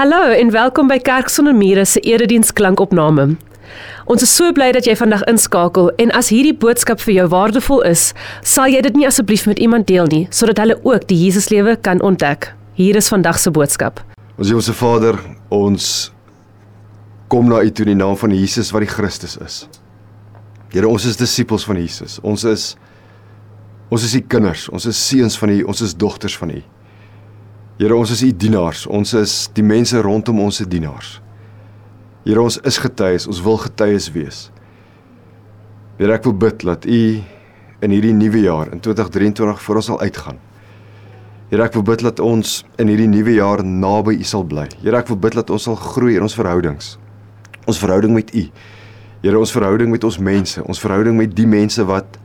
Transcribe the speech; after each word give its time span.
Hallo 0.00 0.30
en 0.32 0.50
welkom 0.50 0.88
by 0.88 0.96
Kerk 1.04 1.28
sonder 1.28 1.52
mure 1.52 1.82
se 1.84 2.00
erediens 2.08 2.52
klankopname. 2.56 3.34
Ons 4.08 4.22
is 4.24 4.30
so 4.32 4.48
bly 4.56 4.70
dat 4.72 4.86
jy 4.88 4.94
vandag 4.96 5.26
inskakel 5.28 5.90
en 6.00 6.12
as 6.16 6.30
hierdie 6.32 6.54
boodskap 6.56 7.02
vir 7.04 7.18
jou 7.18 7.26
waardevol 7.34 7.82
is, 7.84 8.06
sal 8.40 8.72
jy 8.72 8.80
dit 8.86 8.96
nie 8.96 9.04
asseblief 9.04 9.44
met 9.50 9.60
iemand 9.60 9.90
deel 9.92 10.08
nie 10.08 10.22
sodat 10.32 10.62
hulle 10.64 10.78
ook 10.88 11.04
die 11.10 11.18
Jesuslewe 11.26 11.76
kan 11.76 12.00
ontdek. 12.00 12.48
Hier 12.80 12.96
is 12.96 13.12
vandag 13.12 13.42
se 13.44 13.52
boodskap. 13.52 14.00
Ons 14.38 14.48
Hemelse 14.48 14.78
Vader, 14.80 15.20
ons 15.52 15.92
kom 17.28 17.52
na 17.52 17.60
U 17.60 17.68
toe 17.68 17.84
in 17.84 17.92
die 17.92 18.00
naam 18.00 18.16
van 18.24 18.32
Jesus 18.32 18.72
wat 18.72 18.88
die 18.88 18.92
Christus 18.96 19.36
is. 19.36 19.66
Here, 20.72 20.88
ons 20.88 21.04
is 21.04 21.20
disippels 21.20 21.68
van 21.68 21.76
Jesus. 21.76 22.16
Ons 22.24 22.48
is 22.48 22.70
ons 23.92 24.08
is 24.08 24.16
U 24.16 24.24
kinders, 24.24 24.70
ons 24.72 24.88
is 24.88 25.08
seuns 25.12 25.36
van 25.36 25.58
U, 25.58 25.62
ons 25.68 25.84
is 25.84 25.92
dogters 25.92 26.40
van 26.40 26.56
U. 26.56 26.64
Here, 27.80 27.96
ons 27.96 28.10
is 28.12 28.20
U 28.20 28.28
dienaars. 28.36 28.82
Ons 28.92 29.14
is 29.16 29.34
die 29.56 29.62
mense 29.64 29.96
rondom 30.04 30.42
ons 30.44 30.58
se 30.60 30.66
dienaars. 30.68 31.14
Here, 32.26 32.42
ons 32.42 32.58
is 32.68 32.76
getuies, 32.76 33.24
ons 33.24 33.40
wil 33.40 33.56
getuies 33.62 34.10
wees. 34.12 34.40
Here, 35.96 36.12
ek 36.12 36.26
wil 36.28 36.34
bid 36.42 36.60
dat 36.68 36.84
U 36.84 36.98
in 37.80 37.94
hierdie 37.94 38.12
nuwe 38.12 38.42
jaar 38.44 38.68
in 38.74 38.84
2023 38.84 39.64
vir 39.64 39.80
ons 39.80 39.88
sal 39.88 40.02
uitgaan. 40.04 40.42
Here, 41.48 41.64
ek 41.64 41.78
wil 41.78 41.86
bid 41.88 42.04
dat 42.04 42.20
ons 42.20 42.58
in 42.76 42.92
hierdie 42.92 43.08
nuwe 43.08 43.38
jaar 43.38 43.64
naby 43.64 44.18
U 44.20 44.28
sal 44.28 44.44
bly. 44.44 44.68
Here, 44.84 45.00
ek 45.00 45.08
wil 45.14 45.22
bid 45.24 45.40
dat 45.40 45.48
ons 45.48 45.70
sal 45.70 45.80
groei 45.80 46.20
in 46.20 46.28
ons 46.28 46.36
verhoudings. 46.36 46.98
Ons 47.64 47.80
verhouding 47.80 48.12
met 48.12 48.36
U. 48.36 48.44
Here, 49.24 49.40
ons 49.40 49.56
verhouding 49.56 49.88
met 49.88 50.04
ons 50.04 50.20
mense, 50.20 50.60
ons 50.68 50.84
verhouding 50.84 51.16
met 51.16 51.32
die 51.32 51.48
mense 51.48 51.88
wat 51.88 52.20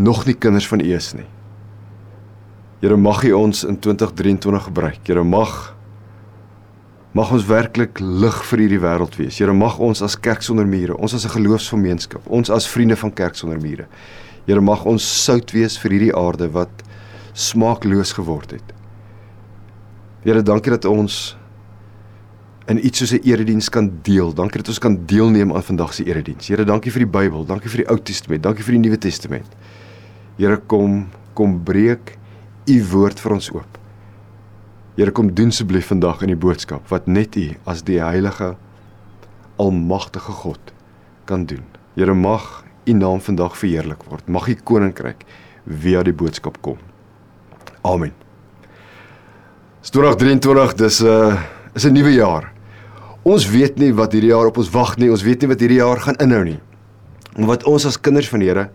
nog 0.00 0.24
nie 0.24 0.40
kinders 0.40 0.72
van 0.72 0.80
U 0.80 0.88
is 0.96 1.12
nie. 1.20 1.28
Here 2.84 2.96
mag 3.00 3.22
U 3.24 3.30
ons 3.32 3.62
in 3.64 3.78
2023 3.80 4.66
gebruik. 4.66 4.98
Here 5.08 5.22
mag 5.24 5.72
mag 7.16 7.30
ons 7.32 7.46
werklik 7.48 7.96
lig 8.02 8.40
vir 8.50 8.60
hierdie 8.60 8.80
wêreld 8.82 9.14
wees. 9.16 9.38
Here 9.40 9.54
mag 9.56 9.78
ons 9.80 10.02
as 10.04 10.18
kerk 10.20 10.42
sonder 10.44 10.66
mure, 10.68 10.92
ons 10.98 11.14
as 11.14 11.24
'n 11.24 11.32
geloofsgemeenskap, 11.32 12.26
ons 12.28 12.50
as 12.50 12.66
vriende 12.68 12.96
van 12.96 13.12
kerk 13.14 13.36
sonder 13.36 13.56
mure. 13.56 13.86
Here 14.46 14.60
mag 14.60 14.84
ons 14.84 15.24
sout 15.24 15.50
wees 15.52 15.78
vir 15.78 15.90
hierdie 15.92 16.12
aarde 16.12 16.50
wat 16.52 16.82
smaakloos 17.32 18.12
geword 18.12 18.50
het. 18.50 18.74
Here, 20.24 20.42
dankie 20.42 20.70
dat 20.70 20.84
ons 20.84 21.36
in 22.68 22.84
iets 22.84 22.98
soos 22.98 23.12
'n 23.12 23.24
erediens 23.24 23.70
kan 23.70 23.90
deel. 24.02 24.34
Dankie 24.34 24.60
dat 24.60 24.68
ons 24.68 24.78
kan 24.78 25.06
deelneem 25.06 25.54
aan 25.54 25.62
vandag 25.62 25.94
se 25.94 26.04
erediens. 26.04 26.48
Here, 26.48 26.64
dankie 26.64 26.92
vir 26.92 27.06
die 27.06 27.18
Bybel, 27.18 27.46
dankie 27.46 27.70
vir 27.70 27.84
die 27.84 27.90
Ou 27.90 27.98
Testament, 27.98 28.42
dankie 28.42 28.64
vir 28.64 28.72
die 28.72 28.88
Nuwe 28.88 28.98
Testament. 28.98 29.48
Here, 30.36 30.58
kom 30.58 31.08
kom 31.34 31.64
breek 31.64 32.18
u 32.64 32.76
woord 32.90 33.20
vir 33.20 33.34
ons 33.36 33.50
oop. 33.52 33.78
Here 34.96 35.10
kom 35.10 35.32
doen 35.34 35.50
asseblief 35.52 35.90
vandag 35.90 36.22
in 36.22 36.32
die 36.32 36.38
boodskap 36.38 36.86
wat 36.92 37.08
net 37.10 37.36
u 37.36 37.48
as 37.68 37.82
die 37.84 38.00
heilige 38.00 38.54
almagtige 39.60 40.32
God 40.42 40.72
kan 41.28 41.46
doen. 41.50 41.64
Here 41.94 42.14
mag 42.14 42.64
u 42.84 42.92
naam 42.92 43.20
vandag 43.20 43.56
verheerlik 43.58 44.04
word. 44.08 44.28
Mag 44.28 44.48
u 44.48 44.54
koninkryk 44.54 45.24
via 45.66 46.02
die 46.04 46.14
boodskap 46.14 46.60
kom. 46.62 46.78
Amen. 47.84 48.12
2023 49.84 50.74
dis 50.74 51.00
'n 51.00 51.06
uh, 51.06 51.42
is 51.74 51.84
'n 51.84 51.92
nuwe 51.92 52.12
jaar. 52.12 52.52
Ons 53.22 53.48
weet 53.48 53.78
nie 53.78 53.92
wat 53.92 54.12
hierdie 54.12 54.30
jaar 54.30 54.46
op 54.46 54.56
ons 54.56 54.70
wag 54.70 54.96
nie. 54.96 55.10
Ons 55.10 55.22
weet 55.22 55.40
nie 55.40 55.48
wat 55.48 55.60
hierdie 55.60 55.80
jaar 55.80 56.00
gaan 56.00 56.16
inhou 56.16 56.44
nie. 56.44 56.60
Maar 57.36 57.46
wat 57.46 57.64
ons 57.64 57.86
as 57.86 58.00
kinders 58.00 58.28
van 58.28 58.40
die 58.40 58.48
Here 58.48 58.70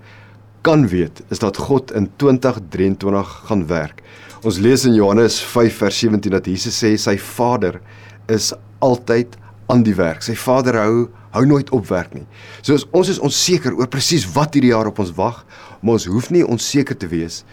kan 0.62 0.88
weet 0.88 1.22
is 1.30 1.40
dat 1.40 1.58
God 1.58 1.92
in 1.92 2.10
2023 2.16 3.42
gaan 3.46 3.68
werk. 3.68 4.04
Ons 4.44 4.58
lees 4.58 4.86
in 4.86 4.94
Johannes 4.94 5.40
5 5.44 5.78
vers 5.78 6.00
17 6.00 6.32
dat 6.32 6.46
Jesus 6.46 6.78
sê 6.84 6.94
sy 6.98 7.18
Vader 7.18 7.82
is 8.28 8.54
altyd 8.80 9.36
aan 9.70 9.84
die 9.84 9.96
werk. 9.96 10.24
Sy 10.26 10.36
Vader 10.36 10.80
hou 10.80 11.08
hou 11.30 11.44
nooit 11.46 11.70
op 11.76 11.86
werk 11.92 12.14
nie. 12.18 12.26
So 12.66 12.78
ons 12.96 13.10
is 13.12 13.20
onseker 13.22 13.76
oor 13.78 13.90
presies 13.92 14.26
wat 14.34 14.56
hierdie 14.58 14.72
jaar 14.72 14.90
op 14.90 14.98
ons 15.04 15.12
wag, 15.18 15.44
maar 15.82 16.00
ons 16.00 16.08
hoef 16.10 16.32
nie 16.34 16.42
onseker 16.42 16.98
te 16.98 17.10
wees 17.12 17.44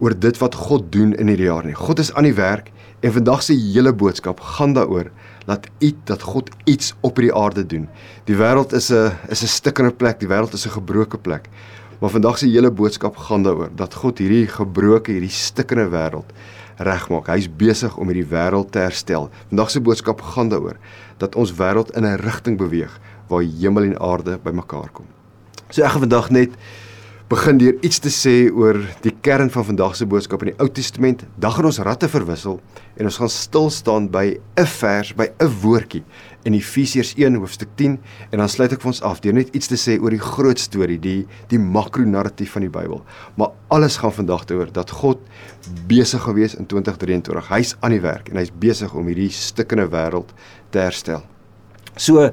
oor 0.00 0.16
dit 0.16 0.38
wat 0.40 0.56
God 0.56 0.88
doen 0.92 1.12
in 1.16 1.28
hierdie 1.28 1.48
jaar 1.50 1.66
nie. 1.66 1.76
God 1.76 2.00
is 2.00 2.12
aan 2.16 2.28
die 2.28 2.36
werk 2.36 2.70
en 3.04 3.12
vandag 3.12 3.42
se 3.44 3.56
hele 3.56 3.92
boodskap 3.92 4.40
gaan 4.56 4.72
daaroor 4.76 5.10
dat 5.46 5.68
iets 5.84 6.08
dat 6.08 6.24
God 6.24 6.48
iets 6.64 6.94
op 7.06 7.20
hierdie 7.20 7.34
aarde 7.36 7.66
doen. 7.68 7.88
Die 8.24 8.36
wêreld 8.36 8.72
is 8.72 8.90
'n 8.90 9.12
is 9.28 9.42
'n 9.42 9.52
stikkende 9.60 9.92
plek, 9.92 10.20
die 10.20 10.28
wêreld 10.28 10.54
is 10.54 10.66
'n 10.66 10.78
gebroke 10.80 11.18
plek. 11.18 11.48
Maar 11.98 12.10
vandag 12.10 12.38
se 12.38 12.46
hele 12.46 12.70
boodskap 12.70 13.16
gaan 13.16 13.42
daaroor 13.42 13.70
dat 13.74 13.94
God 13.94 14.18
hierdie 14.18 14.46
gebroke, 14.46 15.14
hierdie 15.14 15.32
stikkende 15.32 15.88
wêreld 15.88 16.32
regmaak. 16.76 17.30
Hy's 17.32 17.48
besig 17.48 17.96
om 17.96 18.10
hierdie 18.12 18.28
wêreld 18.28 18.70
te 18.74 18.82
herstel. 18.84 19.30
Vandag 19.48 19.70
se 19.72 19.80
boodskap 19.80 20.20
gaan 20.20 20.52
daaroor 20.52 20.76
dat 21.22 21.38
ons 21.40 21.54
wêreld 21.56 21.94
in 21.96 22.04
'n 22.04 22.20
rigting 22.20 22.58
beweeg 22.58 23.00
waar 23.28 23.42
hemel 23.42 23.82
en 23.82 24.00
aarde 24.00 24.38
bymekaar 24.42 24.90
kom. 24.92 25.06
So 25.70 25.82
ek 25.82 25.90
gaan 25.90 26.00
vandag 26.00 26.30
net 26.30 26.50
begin 27.26 27.58
deur 27.58 27.74
iets 27.82 27.98
te 27.98 28.10
sê 28.14 28.34
oor 28.54 28.76
die 29.02 29.10
kern 29.26 29.48
van 29.50 29.64
vandag 29.66 29.96
se 29.98 30.06
boodskap 30.06 30.44
in 30.44 30.52
die 30.52 30.60
Ou 30.62 30.68
Testament. 30.70 31.24
Dan 31.34 31.56
gaan 31.56 31.66
ons 31.66 31.80
ratte 31.82 32.06
verwissel 32.10 32.60
en 32.94 33.08
ons 33.08 33.18
gaan 33.18 33.32
stil 33.32 33.66
staan 33.74 34.06
by 34.14 34.38
'n 34.56 34.66
vers, 34.66 35.10
by 35.12 35.26
'n 35.42 35.50
woordjie 35.62 36.04
in 36.44 36.54
Efesiërs 36.54 37.14
1 37.18 37.34
hoofstuk 37.34 37.68
10 37.74 37.98
en 38.30 38.38
dan 38.38 38.48
sluit 38.48 38.72
ek 38.72 38.80
vir 38.80 38.86
ons 38.86 39.02
af 39.02 39.20
deur 39.20 39.32
net 39.34 39.48
iets 39.54 39.66
te 39.66 39.74
sê 39.74 39.98
oor 40.00 40.10
die 40.10 40.22
groot 40.22 40.58
storie, 40.58 40.98
die 40.98 41.26
die 41.48 41.58
makronarratief 41.58 42.52
van 42.52 42.62
die 42.62 42.70
Bybel. 42.70 43.02
Maar 43.36 43.50
alles 43.68 43.96
gaan 43.96 44.12
vandag 44.12 44.44
daaroor 44.44 44.72
dat 44.72 44.90
God 44.90 45.18
besig 45.88 46.22
gewees 46.22 46.54
in 46.54 46.66
2023. 46.66 47.48
Hy's 47.48 47.76
aan 47.80 47.90
die 47.90 48.00
werk 48.00 48.28
en 48.28 48.36
hy's 48.36 48.52
besig 48.58 48.94
om 48.94 49.06
hierdie 49.06 49.30
stukkende 49.30 49.88
wêreld 49.88 50.32
te 50.70 50.78
herstel. 50.78 51.22
So 51.96 52.30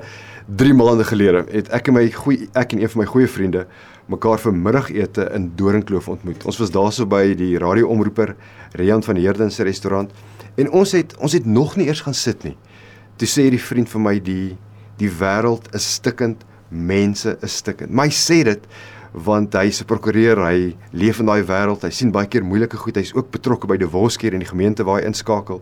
3 0.47 0.73
maande 0.73 1.03
gelede 1.03 1.45
het 1.51 1.69
ek 1.69 1.87
en 1.87 1.93
my 1.93 2.11
goeie 2.11 2.49
ek 2.53 2.73
en 2.73 2.81
een 2.81 2.89
van 2.89 3.01
my 3.01 3.05
goeie 3.07 3.27
vriende 3.27 3.65
mekaar 4.13 4.41
vir 4.41 4.55
middagete 4.55 5.27
in 5.35 5.49
Doringkloof 5.57 6.09
ontmoet. 6.13 6.45
Ons 6.49 6.59
was 6.61 6.71
daarso 6.73 7.07
by 7.09 7.25
die 7.37 7.57
radioomroeper 7.61 8.35
Rian 8.79 9.03
van 9.05 9.19
Heerden 9.19 9.51
se 9.51 9.65
restaurant 9.67 10.13
en 10.55 10.69
ons 10.71 10.93
het 10.93 11.15
ons 11.17 11.33
het 11.33 11.45
nog 11.49 11.75
nie 11.79 11.89
eers 11.89 12.03
gaan 12.05 12.17
sit 12.17 12.45
nie. 12.47 12.55
Toe 13.17 13.29
sê 13.29 13.47
hierdie 13.47 13.61
vriend 13.61 13.89
vir 13.89 14.05
my 14.07 14.17
die 14.21 14.55
die 15.01 15.09
wêreld 15.09 15.71
is 15.73 15.87
stikkend, 15.95 16.43
mense 16.69 17.33
is 17.43 17.55
stikkend. 17.63 17.91
My 17.93 18.07
sê 18.13 18.43
dit 18.45 18.67
want 19.13 19.53
hy's 19.53 19.81
'n 19.81 19.85
prokureur, 19.85 20.37
hy 20.45 20.75
leef 20.91 21.19
in 21.19 21.25
daai 21.25 21.43
wêreld, 21.45 21.83
hy 21.83 21.89
sien 21.89 22.11
baie 22.11 22.27
keer 22.27 22.43
moeilike 22.43 22.77
goed, 22.77 22.95
hy's 22.95 23.13
ook 23.13 23.31
betrokke 23.31 23.67
by 23.67 23.77
Dewoskier 23.77 24.33
en 24.33 24.39
die 24.39 24.47
gemeente 24.47 24.83
waar 24.83 25.01
hy 25.01 25.07
inskakel. 25.07 25.61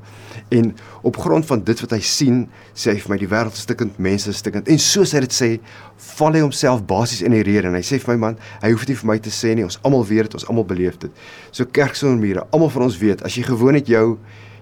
En 0.49 0.75
op 1.03 1.17
grond 1.17 1.45
van 1.45 1.63
dit 1.63 1.79
wat 1.81 1.91
hy 1.91 1.99
sien, 1.99 2.49
sê 2.73 2.91
hy 2.91 2.99
vir 2.99 3.09
my 3.09 3.17
die 3.17 3.27
wêreld 3.27 3.53
is 3.53 3.61
stikkend, 3.61 3.99
mense 3.99 4.29
is 4.29 4.37
stikkend. 4.37 4.67
En 4.67 4.79
soos 4.79 5.11
hy 5.11 5.19
dit 5.19 5.33
sê, 5.33 5.59
val 5.97 6.33
hy 6.33 6.39
homself 6.39 6.85
basies 6.85 7.21
in 7.21 7.31
die 7.31 7.43
rede 7.43 7.67
en 7.67 7.75
hy 7.75 7.81
sê 7.81 7.99
vir 7.99 8.15
my 8.15 8.19
man, 8.27 8.37
hy 8.61 8.71
hoef 8.71 8.85
dit 8.85 8.97
vir 8.97 9.07
my 9.07 9.17
te 9.19 9.29
sê 9.29 9.55
nie, 9.55 9.63
ons 9.63 9.79
almal 9.83 10.05
weet 10.05 10.23
dit, 10.23 10.33
ons 10.33 10.47
almal 10.47 10.65
beleef 10.65 10.97
dit. 10.97 11.11
So 11.51 11.65
kerk 11.65 11.95
sonder 11.95 12.19
mure, 12.19 12.47
almal 12.51 12.69
van 12.69 12.83
ons 12.83 12.97
weet, 12.97 13.21
as 13.23 13.35
jy 13.35 13.43
gewoon 13.43 13.73
net 13.73 13.87
jou 13.87 14.17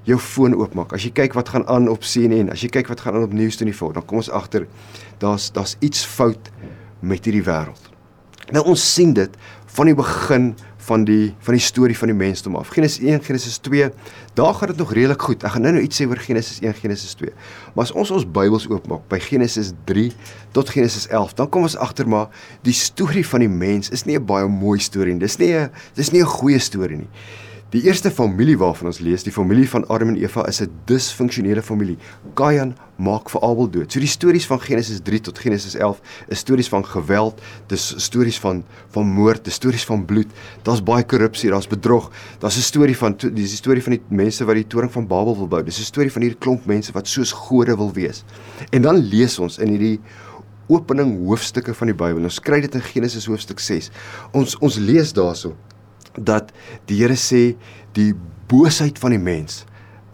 jou 0.08 0.18
foon 0.18 0.56
oopmaak. 0.56 0.94
As 0.94 1.04
jy 1.06 1.12
kyk 1.14 1.36
wat 1.38 1.52
gaan 1.54 1.68
aan 1.70 1.90
op 1.92 2.02
CNN, 2.02 2.50
as 2.50 2.64
jy 2.64 2.72
kyk 2.74 2.90
wat 2.90 3.04
gaan 3.06 3.20
aan 3.20 3.28
op 3.28 3.36
News24, 3.36 3.94
dan 3.94 4.06
kom 4.06 4.24
ons 4.24 4.32
agter 4.32 4.68
daar's 5.22 5.52
daar's 5.54 5.76
iets 5.86 6.06
fout 6.06 6.50
met 7.02 7.26
hierdie 7.26 7.46
wêreld. 7.46 7.89
Nou 8.52 8.66
ons 8.66 8.94
sien 8.94 9.14
dit 9.14 9.30
van 9.76 9.86
die 9.86 9.96
begin 9.96 10.54
van 10.90 11.04
die 11.06 11.34
van 11.46 11.54
die 11.54 11.64
storie 11.64 11.98
van 11.98 12.10
die 12.10 12.18
mensdom 12.18 12.56
af. 12.58 12.72
Genesis 12.74 13.04
1, 13.06 13.22
Genesis 13.24 13.58
2, 13.66 13.90
daar 14.34 14.54
gaan 14.58 14.72
dit 14.72 14.78
nog 14.78 14.94
redelik 14.94 15.22
goed. 15.22 15.44
Ek 15.44 15.54
gaan 15.56 15.66
nou 15.68 15.74
nou 15.76 15.84
iets 15.86 16.00
sê 16.02 16.08
oor 16.10 16.22
Genesis 16.24 16.62
1, 16.64 16.74
Genesis 16.82 17.14
2. 17.20 17.34
Maar 17.76 17.86
as 17.86 17.94
ons 17.94 18.14
ons 18.16 18.26
Bybels 18.26 18.66
oopmaak 18.72 19.06
by 19.12 19.20
Genesis 19.22 19.74
3 19.90 20.08
tot 20.56 20.72
Genesis 20.74 21.06
11, 21.08 21.36
dan 21.38 21.52
kom 21.54 21.68
ons 21.68 21.78
agter 21.78 22.10
maar 22.10 22.34
die 22.66 22.74
storie 22.74 23.26
van 23.28 23.46
die 23.46 23.52
mens 23.52 23.94
is 23.94 24.06
nie 24.06 24.18
'n 24.18 24.26
baie 24.26 24.48
mooi 24.48 24.80
storie 24.80 25.14
nie. 25.14 25.20
Dis 25.20 25.38
nie 25.38 25.54
'n 25.54 25.70
dis 25.96 26.12
nie 26.12 26.22
'n 26.22 26.26
goeie 26.26 26.60
storie 26.60 26.98
nie. 26.98 27.10
Die 27.70 27.84
eerste 27.86 28.10
familie 28.10 28.56
waarvan 28.58 28.88
ons 28.90 28.98
lees, 28.98 29.22
die 29.22 29.34
familie 29.34 29.68
van 29.70 29.84
Adam 29.94 30.10
en 30.10 30.16
Eva 30.18 30.42
is 30.50 30.60
'n 30.62 30.72
disfunksionele 30.90 31.62
familie. 31.62 31.98
Kain 32.34 32.74
maak 32.98 33.30
vir 33.30 33.42
Abel 33.42 33.70
dood. 33.70 33.92
So 33.92 34.00
die 34.00 34.08
stories 34.08 34.46
van 34.46 34.60
Genesis 34.60 35.00
3 35.04 35.20
tot 35.22 35.40
Genesis 35.40 35.76
11 35.76 36.02
is 36.28 36.40
stories 36.40 36.70
van 36.70 36.86
geweld, 36.86 37.42
dis 37.68 37.94
stories 37.98 38.40
van 38.40 38.64
van 38.90 39.06
moord, 39.06 39.44
dis 39.44 39.54
stories 39.54 39.86
van 39.86 40.06
bloed. 40.06 40.28
Daar's 40.64 40.84
baie 40.84 41.04
korrupsie, 41.04 41.50
daar's 41.50 41.68
bedrog. 41.68 42.12
Daar's 42.40 42.58
'n 42.58 42.62
storie 42.62 42.98
van 42.98 43.16
dis 43.18 43.50
die 43.50 43.58
storie 43.58 43.84
van 43.84 43.92
die 43.92 44.02
mense 44.08 44.46
wat 44.46 44.56
die 44.56 44.68
toring 44.68 44.92
van 44.92 45.08
Babel 45.08 45.38
wil 45.38 45.48
bou. 45.48 45.64
Dis 45.64 45.80
'n 45.80 45.84
storie 45.84 46.12
van 46.12 46.22
hierdie 46.22 46.40
klomp 46.40 46.66
mense 46.66 46.92
wat 46.92 47.08
soos 47.08 47.32
gode 47.32 47.76
wil 47.76 47.94
wees. 47.94 48.24
En 48.72 48.82
dan 48.82 48.96
lees 48.96 49.40
ons 49.40 49.58
in 49.60 49.68
hierdie 49.68 50.00
opening 50.68 51.26
hoofstukke 51.26 51.74
van 51.74 51.88
die 51.88 51.96
Bybel. 51.96 52.24
Ons 52.24 52.40
kry 52.40 52.62
dit 52.62 52.76
in 52.76 52.82
Genesis 52.82 53.26
hoofstuk 53.26 53.60
6. 53.60 53.90
Ons 54.32 54.58
ons 54.58 54.78
lees 54.78 55.14
daarso 55.14 55.56
dat 56.16 56.54
die 56.90 57.00
Here 57.02 57.18
sê 57.18 57.56
die 57.98 58.14
boosheid 58.50 59.00
van 59.00 59.14
die 59.16 59.22
mens 59.22 59.66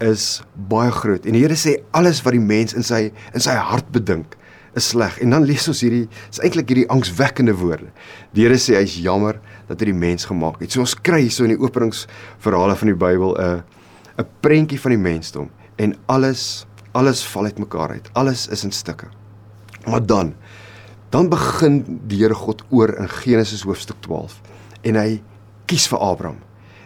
is 0.04 0.42
baie 0.68 0.90
groot. 0.92 1.26
En 1.26 1.36
die 1.36 1.44
Here 1.44 1.56
sê 1.56 1.78
alles 1.96 2.22
wat 2.24 2.36
die 2.36 2.42
mens 2.42 2.76
in 2.76 2.84
sy 2.86 3.10
in 3.32 3.40
sy 3.44 3.56
hart 3.56 3.88
bedink 3.94 4.36
is 4.76 4.90
sleg. 4.92 5.16
En 5.24 5.32
dan 5.32 5.46
lees 5.48 5.68
ons 5.68 5.80
hierdie 5.80 6.04
is 6.28 6.42
eintlik 6.44 6.68
hierdie 6.68 6.88
angswekkende 6.92 7.56
woorde. 7.56 7.88
Die 8.36 8.44
Here 8.44 8.60
sê 8.60 8.76
hy's 8.80 8.98
jammer 9.00 9.40
dat 9.70 9.80
hy 9.80 9.92
die 9.92 9.96
mens 9.96 10.28
gemaak 10.28 10.60
het. 10.60 10.72
So 10.72 10.84
ons 10.84 10.96
kry 10.96 11.22
hierso 11.24 11.48
in 11.48 11.56
die 11.56 11.62
openingsverhale 11.62 12.76
van 12.76 12.92
die 12.92 13.00
Bybel 13.06 13.36
'n 13.40 13.62
'n 14.18 14.26
prentjie 14.40 14.80
van 14.80 14.92
die 14.92 15.02
mensdom 15.02 15.50
en 15.76 15.96
alles 16.08 16.66
Alles 16.96 17.20
val 17.28 17.44
uitmekaar 17.44 17.90
uit. 17.90 18.08
Alles 18.16 18.46
is 18.48 18.64
in 18.64 18.72
stukke. 18.72 19.06
Maar 19.84 20.06
dan 20.06 20.34
dan 21.10 21.28
begin 21.28 22.00
die 22.08 22.18
Here 22.18 22.34
God 22.34 22.64
oor 22.68 22.90
in 22.98 23.08
Genesis 23.08 23.62
hoofstuk 23.62 23.96
12 24.00 24.40
en 24.82 24.96
hy 24.98 25.20
kies 25.66 25.88
vir 25.90 25.98
Abraham. 25.98 26.38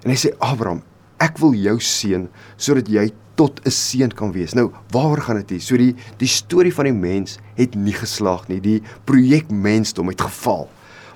En 0.04 0.10
hy 0.10 0.16
sê 0.16 0.32
Abraham, 0.40 0.82
ek 1.20 1.38
wil 1.42 1.54
jou 1.54 1.76
seën 1.84 2.28
sodat 2.56 2.88
jy 2.88 3.10
tot 3.36 3.60
'n 3.64 3.70
seën 3.70 4.12
kan 4.12 4.32
wees. 4.32 4.54
Nou, 4.54 4.70
waaroor 4.92 5.22
gaan 5.22 5.36
dit 5.36 5.50
hier? 5.50 5.60
So 5.60 5.76
die 5.76 5.94
die 6.18 6.28
storie 6.28 6.74
van 6.74 6.84
die 6.84 6.92
mens 6.92 7.38
het 7.56 7.74
nie 7.74 7.92
geslaag 7.92 8.48
nie. 8.48 8.60
Die 8.60 8.82
projek 9.04 9.50
mensdom 9.50 10.08
het 10.08 10.20
gefaal. 10.20 10.68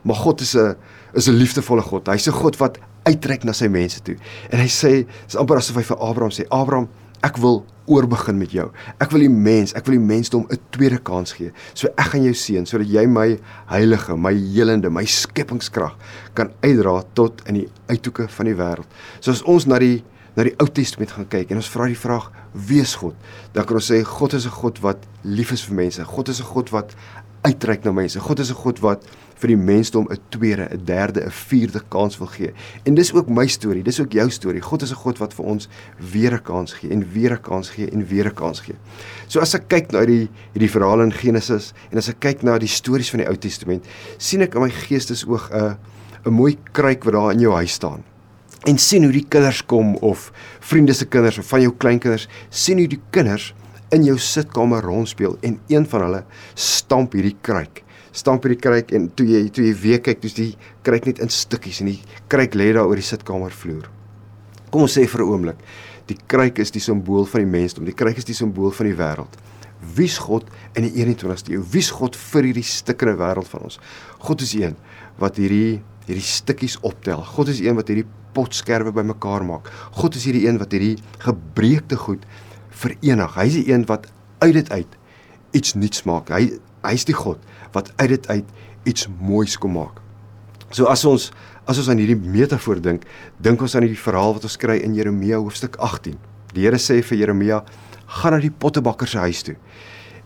Maar 0.05 0.17
God 0.17 0.41
is 0.41 0.55
'n 0.55 0.77
is 1.15 1.29
'n 1.29 1.37
liefdevolle 1.37 1.83
God. 1.83 2.07
Hy's 2.07 2.27
'n 2.29 2.33
God 2.33 2.57
wat 2.57 2.79
uitreik 3.05 3.45
na 3.45 3.53
sy 3.53 3.69
mense 3.69 4.01
toe. 4.03 4.17
En 4.51 4.59
hy 4.59 4.69
sê, 4.69 5.07
dis 5.27 5.37
amper 5.37 5.57
asof 5.57 5.77
hy 5.77 5.83
vir 5.83 5.97
Abraham 5.97 6.31
sê, 6.31 6.47
Abraham, 6.51 6.89
ek 7.23 7.37
wil 7.37 7.65
oorbegin 7.87 8.39
met 8.39 8.53
jou. 8.55 8.71
Ek 8.99 9.11
wil 9.13 9.27
die 9.27 9.33
mens, 9.33 9.75
ek 9.77 9.87
wil 9.87 9.99
die 9.99 10.07
mensdom 10.07 10.47
'n 10.51 10.59
tweede 10.71 10.99
kans 10.99 11.33
gee. 11.33 11.53
So 11.75 11.89
ek 11.97 12.13
gaan 12.13 12.25
jou 12.25 12.35
seën 12.35 12.67
sodat 12.67 12.89
jy 12.89 13.07
my 13.07 13.39
heilige, 13.67 14.17
my 14.17 14.33
helende, 14.33 14.91
my 14.91 15.05
skepingskrag 15.05 15.97
kan 16.35 16.51
uitdra 16.63 17.05
tot 17.15 17.43
in 17.47 17.55
die 17.55 17.69
uithoeke 17.89 18.29
van 18.29 18.47
die 18.47 18.55
wêreld. 18.55 18.87
So 19.21 19.31
as 19.31 19.43
ons 19.43 19.67
na 19.67 19.79
die 19.79 20.03
na 20.37 20.43
die 20.43 20.55
Ou 20.59 20.67
Testament 20.67 21.13
gaan 21.15 21.29
kyk 21.29 21.51
en 21.51 21.57
ons 21.57 21.71
vra 21.71 21.87
die 21.87 21.99
vraag 21.99 22.31
wie 22.55 22.81
is 22.81 22.95
God? 22.95 23.15
Dan 23.53 23.65
kan 23.65 23.77
ons 23.77 23.91
sê 23.91 24.03
God 24.03 24.35
is 24.35 24.47
'n 24.47 24.51
God 24.51 24.81
wat 24.81 24.99
lief 25.23 25.53
is 25.53 25.65
vir 25.65 25.75
mense. 25.75 26.05
God 26.05 26.29
is 26.29 26.41
'n 26.41 26.45
God 26.45 26.71
wat 26.71 26.95
uitreik 27.45 27.85
na 27.85 27.93
mense. 27.93 28.21
God 28.21 28.41
is 28.41 28.51
'n 28.51 28.55
God 28.55 28.81
wat 28.81 29.05
vir 29.41 29.49
die 29.49 29.57
mensdom 29.57 30.07
'n 30.11 30.19
tweede, 30.31 30.69
'n 30.71 30.85
derde, 30.85 31.21
'n 31.25 31.31
vierde 31.31 31.81
kans 31.89 32.19
wil 32.19 32.27
gee. 32.27 32.53
En 32.85 32.95
dis 32.95 33.13
ook 33.13 33.29
my 33.29 33.47
storie, 33.47 33.83
dis 33.83 34.01
ook 34.01 34.13
jou 34.13 34.31
storie. 34.31 34.61
God 34.61 34.83
is 34.83 34.91
'n 34.91 34.95
God 34.95 35.19
wat 35.19 35.35
vir 35.35 35.45
ons 35.45 35.69
weer 36.13 36.33
'n 36.33 36.43
kans 36.43 36.73
gee 36.73 36.91
en 36.91 37.05
weer 37.13 37.33
'n 37.33 37.41
kans 37.41 37.71
gee 37.71 37.91
en 37.91 38.07
weer 38.07 38.27
'n 38.27 38.35
kans 38.35 38.61
gee. 38.61 38.77
So 39.29 39.41
as 39.41 39.55
ek 39.55 39.69
kyk 39.69 39.93
na 39.93 39.99
hierdie 39.99 40.29
hierdie 40.53 40.71
verhale 40.71 41.03
in 41.03 41.13
Genesis 41.13 41.73
en 41.91 41.99
as 41.99 42.09
ek 42.09 42.21
kyk 42.21 42.43
na 42.43 42.59
die 42.59 42.69
stories 42.69 43.11
van 43.11 43.21
die 43.21 43.29
Ou 43.29 43.37
Testament, 43.37 43.85
sien 44.19 44.41
ek 44.41 44.55
in 44.55 44.63
my 44.63 44.71
geestesoog 44.71 45.51
'n 45.53 45.77
'n 46.27 46.33
mooi 46.33 46.57
kruik 46.73 47.05
wat 47.05 47.13
daar 47.13 47.33
in 47.33 47.41
jou 47.41 47.53
huis 47.53 47.73
staan. 47.73 48.03
En 48.65 48.79
sien 48.79 49.03
hoe 49.03 49.13
die 49.13 49.27
kinders 49.29 49.67
kom 49.67 49.97
of 49.97 50.33
vriende 50.61 50.93
se 50.93 51.05
kinders 51.05 51.39
of 51.39 51.47
van 51.47 51.61
jou 51.61 51.75
kleinkinders, 51.77 52.29
sien 52.49 52.79
hoe 52.79 52.89
die 52.89 53.01
kinders 53.11 53.55
in 53.91 54.05
jou 54.05 54.19
sitkamer 54.19 54.83
rondspeel 54.83 55.37
en 55.43 55.61
een 55.69 55.87
van 55.87 56.01
hulle 56.01 56.25
stamp 56.55 57.13
hierdie 57.13 57.37
kruik 57.43 57.85
stamp 58.15 58.45
hierdie 58.47 58.61
kruik 58.63 58.93
en 58.95 59.09
toe 59.19 59.27
jy 59.27 59.43
toe 59.55 59.65
jy 59.67 59.75
weer 59.83 60.03
kyk, 60.05 60.21
dis 60.23 60.37
die 60.37 60.51
kruik 60.87 61.09
net 61.09 61.21
in 61.25 61.33
stukkies 61.33 61.81
en 61.83 61.91
die 61.91 61.99
kruik 62.31 62.55
lê 62.59 62.71
daar 62.77 62.87
oor 62.87 63.01
die 63.01 63.07
sitkamervloer. 63.07 63.89
Kom 64.71 64.87
ons 64.87 64.95
sê 64.95 65.07
vir 65.07 65.23
'n 65.23 65.31
oomblik, 65.31 65.59
die 66.07 66.19
kruik 66.29 66.59
is 66.59 66.71
die 66.71 66.81
simbool 66.81 67.27
van 67.27 67.41
die 67.43 67.51
mensdom. 67.51 67.85
Die 67.85 67.95
kruik 67.95 68.17
is 68.19 68.25
die 68.25 68.35
simbool 68.35 68.71
van 68.71 68.87
die 68.87 68.95
wêreld. 68.95 69.35
Wie's 69.97 70.19
God 70.19 70.45
in 70.75 70.85
die 70.85 71.05
21ste 71.05 71.53
eeu? 71.53 71.63
Wie's 71.73 71.91
God 71.91 72.17
vir 72.17 72.43
hierdie 72.43 72.63
stukkende 72.63 73.17
wêreld 73.17 73.49
van 73.49 73.63
ons? 73.63 73.79
God 74.19 74.41
is 74.41 74.55
een 74.55 74.77
wat 75.19 75.37
hierdie 75.37 75.83
hierdie 76.07 76.23
stukkies 76.23 76.79
optel. 76.83 77.23
God 77.25 77.49
is 77.49 77.61
een 77.61 77.75
wat 77.75 77.89
hierdie 77.89 78.07
potskerwe 78.35 78.93
bymekaar 78.93 79.45
maak. 79.45 79.71
God 79.93 80.15
is 80.15 80.25
hierdie 80.25 80.47
een 80.47 80.59
wat 80.59 80.73
hierdie 80.73 80.99
gebreekte 81.19 81.97
goed 81.97 82.25
verenig. 82.81 83.35
Hy's 83.39 83.59
die 83.59 83.67
een 83.73 83.87
wat 83.87 84.09
uit 84.43 84.55
dit 84.55 84.71
uit 84.71 84.97
iets 85.55 85.75
nuuts 85.75 86.05
maak. 86.09 86.31
Hy 86.35 86.59
hy's 86.85 87.07
die 87.09 87.17
God 87.17 87.41
wat 87.73 87.93
uit 87.97 88.09
dit 88.09 88.29
uit 88.29 88.45
iets 88.85 89.09
moois 89.21 89.57
kom 89.59 89.77
maak. 89.79 90.01
So 90.75 90.91
as 90.91 91.05
ons 91.09 91.31
as 91.65 91.79
ons 91.81 91.89
aan 91.89 92.01
hierdie 92.03 92.19
metafoor 92.19 92.81
dink, 92.85 93.07
dink 93.41 93.63
ons 93.65 93.73
aan 93.77 93.87
hierdie 93.87 94.01
verhaal 94.01 94.35
wat 94.37 94.45
ons 94.45 94.59
kry 94.61 94.77
in 94.85 94.97
Jeremia 94.99 95.39
hoofstuk 95.41 95.79
18. 95.81 96.19
Die 96.53 96.67
Here 96.67 96.79
sê 96.79 97.01
vir 97.03 97.19
Jeremia: 97.19 97.63
"Gaan 98.21 98.37
na 98.37 98.41
die 98.41 98.51
pottebakker 98.51 99.09
se 99.09 99.19
huis 99.19 99.43
toe." 99.43 99.57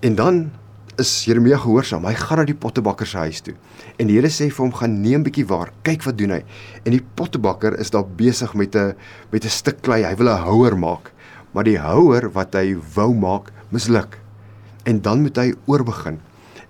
En 0.02 0.14
dan 0.14 0.50
is 0.98 1.24
Jeremia 1.24 1.58
gehoorsaam. 1.62 2.04
Hy 2.06 2.14
gaan 2.14 2.38
na 2.38 2.44
die 2.44 2.58
pottebakker 2.58 3.06
se 3.06 3.18
huis 3.18 3.40
toe. 3.40 3.54
En 3.98 4.06
die 4.06 4.16
Here 4.18 4.28
sê 4.28 4.50
vir 4.50 4.64
hom: 4.64 4.72
"Gaan 4.72 5.00
neem 5.00 5.20
'n 5.20 5.24
bietjie 5.24 5.46
waar. 5.46 5.70
Kyk 5.82 6.02
wat 6.02 6.18
doen 6.18 6.30
hy." 6.30 6.42
En 6.84 6.92
die 6.92 7.04
pottebakker 7.14 7.78
is 7.78 7.90
daar 7.90 8.06
besig 8.06 8.54
met 8.54 8.74
'n 8.74 8.94
met 9.30 9.44
'n 9.44 9.48
stuk 9.48 9.82
klei. 9.82 10.04
Hy 10.04 10.16
wil 10.16 10.28
'n 10.28 10.42
houer 10.42 10.76
maak. 10.78 11.12
Maar 11.52 11.64
die 11.64 11.78
houer 11.80 12.28
wat 12.34 12.56
hy 12.58 12.76
wou 12.94 13.12
maak, 13.14 13.52
misluk. 13.74 14.18
En 14.88 15.00
dan 15.04 15.22
moet 15.22 15.36
hy 15.36 15.52
oorbegin. 15.66 16.20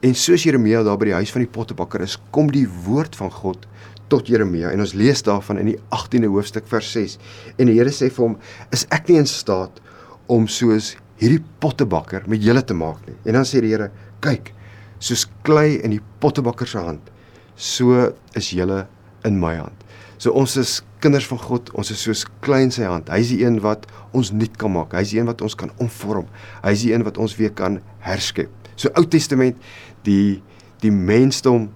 En 0.01 0.15
soos 0.15 0.45
Jeremia 0.47 0.85
daar 0.87 0.99
by 0.99 1.11
die 1.11 1.17
huis 1.19 1.33
van 1.35 1.43
die 1.43 1.51
pottebakker 1.51 2.05
is, 2.05 2.19
kom 2.35 2.53
die 2.55 2.67
woord 2.87 3.17
van 3.19 3.33
God 3.35 3.67
tot 4.13 4.29
Jeremia 4.31 4.71
en 4.73 4.83
ons 4.85 4.95
lees 4.97 5.21
daarvan 5.27 5.61
in 5.63 5.73
die 5.73 5.79
18de 5.95 6.31
hoofstuk 6.33 6.69
vers 6.71 6.91
6. 6.95 7.17
En 7.59 7.69
die 7.69 7.77
Here 7.77 7.93
sê 7.93 8.09
vir 8.09 8.25
hom: 8.25 8.37
"Is 8.73 8.87
ek 8.95 9.09
nie 9.09 9.19
in 9.19 9.27
staat 9.27 9.81
om 10.27 10.47
soos 10.49 10.95
hierdie 11.21 11.43
pottebakker 11.61 12.29
met 12.29 12.43
julle 12.43 12.63
te 12.63 12.75
maak 12.75 13.05
nie?" 13.07 13.17
En 13.27 13.35
dan 13.35 13.45
sê 13.45 13.61
die 13.61 13.75
Here: 13.75 13.91
"Kyk, 14.21 14.55
soos 14.99 15.27
klei 15.43 15.81
in 15.83 15.91
die 15.91 16.03
pottebakker 16.21 16.67
se 16.67 16.79
hand, 16.79 17.11
so 17.57 18.13
is 18.35 18.51
julle 18.51 18.87
in 19.25 19.39
my 19.41 19.57
hand." 19.57 19.85
So 20.19 20.35
ons 20.35 20.57
is 20.59 20.81
kinders 20.99 21.29
van 21.31 21.39
God, 21.39 21.71
ons 21.79 21.93
is 21.95 22.01
soos 22.03 22.25
klei 22.43 22.65
in 22.67 22.73
sy 22.75 22.87
hand. 22.89 23.11
Hy's 23.13 23.31
die 23.31 23.45
een 23.45 23.61
wat 23.63 23.87
ons 24.17 24.33
nuut 24.35 24.57
kan 24.59 24.73
maak. 24.75 24.97
Hy's 24.99 25.13
die 25.15 25.21
een 25.21 25.31
wat 25.31 25.43
ons 25.47 25.55
kan 25.59 25.71
omvorm. 25.79 26.27
Hy's 26.65 26.83
die 26.83 26.93
een 26.93 27.07
wat 27.07 27.21
ons 27.23 27.37
weer 27.39 27.55
kan 27.55 27.79
herskep. 28.03 28.51
So 28.75 28.91
Ou 28.99 29.07
Testament, 29.07 29.59
die 30.07 30.43
die 30.83 30.95
mensdom 30.95 31.73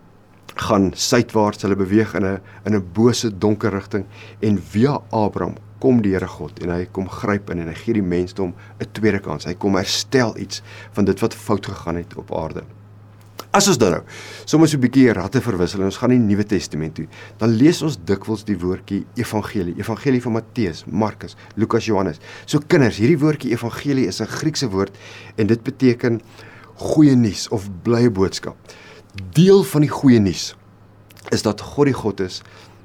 gaan 0.54 0.92
suidwaarts, 0.94 1.64
hulle 1.64 1.78
beweeg 1.78 2.14
in 2.18 2.24
'n 2.24 2.40
in 2.66 2.74
'n 2.74 2.88
bose 2.94 3.30
donker 3.30 3.72
rigting 3.72 4.06
en 4.40 4.58
via 4.58 5.00
Abraham 5.10 5.56
kom 5.80 6.02
die 6.02 6.12
Here 6.12 6.28
God 6.28 6.62
en 6.62 6.70
hy 6.70 6.86
kom 6.92 7.08
gryp 7.08 7.50
in 7.50 7.58
en 7.58 7.68
hy 7.68 7.74
gee 7.74 7.94
die 7.94 8.02
mensdom 8.02 8.54
'n 8.80 8.92
tweede 8.92 9.18
kans. 9.18 9.44
Hy 9.44 9.54
kom 9.54 9.74
herstel 9.74 10.36
iets 10.36 10.62
van 10.92 11.04
dit 11.04 11.20
wat 11.20 11.34
fout 11.34 11.66
gegaan 11.66 11.96
het 11.96 12.14
op 12.16 12.30
aarde. 12.32 12.62
As 13.52 13.66
ons 13.68 13.76
dan 13.76 13.92
nou 13.92 14.04
soms 14.48 14.72
'n 14.72 14.80
bietjie 14.80 15.12
ratte 15.12 15.40
verwissel 15.44 15.80
en 15.80 15.90
ons 15.90 15.96
gaan 16.00 16.08
die 16.08 16.18
Nuwe 16.18 16.44
Testament 16.44 16.94
toe, 16.94 17.06
dan 17.36 17.50
lees 17.50 17.82
ons 17.82 17.98
dikwels 18.00 18.44
die 18.44 18.56
woordjie 18.56 19.04
evangelie, 19.14 19.74
evangelie 19.76 20.22
van 20.22 20.32
Matteus, 20.32 20.84
Markus, 20.86 21.36
Lukas, 21.54 21.84
Johannes. 21.84 22.18
So 22.46 22.60
kinders, 22.66 22.96
hierdie 22.96 23.18
woordjie 23.18 23.52
evangelie 23.52 24.06
is 24.06 24.22
'n 24.22 24.26
Griekse 24.26 24.70
woord 24.70 24.96
en 25.36 25.46
dit 25.46 25.62
beteken 25.62 26.20
goeie 26.76 27.14
nuus 27.14 27.48
of 27.48 27.68
blye 27.82 28.10
boodskap. 28.10 28.56
Deel 29.32 29.62
van 29.62 29.80
die 29.80 29.90
goeie 29.90 30.18
nuus 30.18 30.56
is 31.30 31.42
dat 31.42 31.60
God 31.60 31.86
die 31.86 31.94
God 31.94 32.20
is 32.20 32.42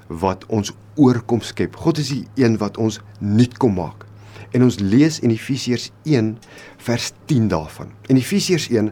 wat 0.08 0.46
ons 0.48 0.74
oorkom 0.96 1.42
skep. 1.42 1.76
God 1.76 1.98
is 1.98 2.10
die 2.10 2.28
een 2.36 2.58
wat 2.58 2.78
ons 2.78 3.00
nuut 3.20 3.58
kom 3.58 3.74
maak. 3.74 4.06
En 4.52 4.64
ons 4.64 4.80
lees 4.80 5.20
in 5.20 5.30
Efesiërs 5.30 5.92
1 6.04 6.38
vers 6.78 7.12
10 7.26 7.48
daarvan. 7.48 7.92
In 8.08 8.16
Efesiërs 8.16 8.70
1 8.70 8.92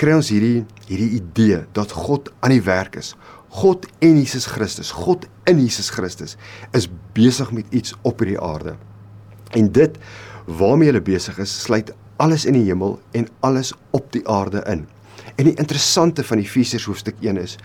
kry 0.00 0.14
ons 0.16 0.30
hierdie 0.32 0.64
hierdie 0.88 1.10
idee 1.18 1.58
dat 1.76 1.92
God 1.92 2.30
aan 2.40 2.54
die 2.54 2.64
werk 2.64 2.96
is. 2.96 3.12
God 3.60 3.84
en 4.00 4.16
Jesus 4.16 4.46
Christus, 4.48 4.92
God 4.94 5.26
in 5.50 5.60
Jesus 5.60 5.90
Christus 5.92 6.36
is 6.76 6.86
besig 7.16 7.50
met 7.52 7.68
iets 7.74 7.92
op 8.08 8.22
hierdie 8.22 8.40
aarde. 8.40 8.76
En 9.58 9.68
dit 9.74 9.98
waarmee 10.46 10.88
hulle 10.88 11.02
besig 11.04 11.36
is, 11.42 11.52
sluit 11.66 11.92
alles 12.22 12.46
in 12.48 12.56
die 12.56 12.64
hemel 12.68 12.96
en 13.16 13.28
alles 13.44 13.74
op 13.96 14.08
die 14.14 14.22
aarde 14.28 14.62
in. 14.70 14.86
En 15.36 15.48
die 15.50 15.56
interessante 15.60 16.24
van 16.24 16.40
Efesiërs 16.40 16.86
hoofstuk 16.88 17.20
1 17.20 17.40
is 17.42 17.58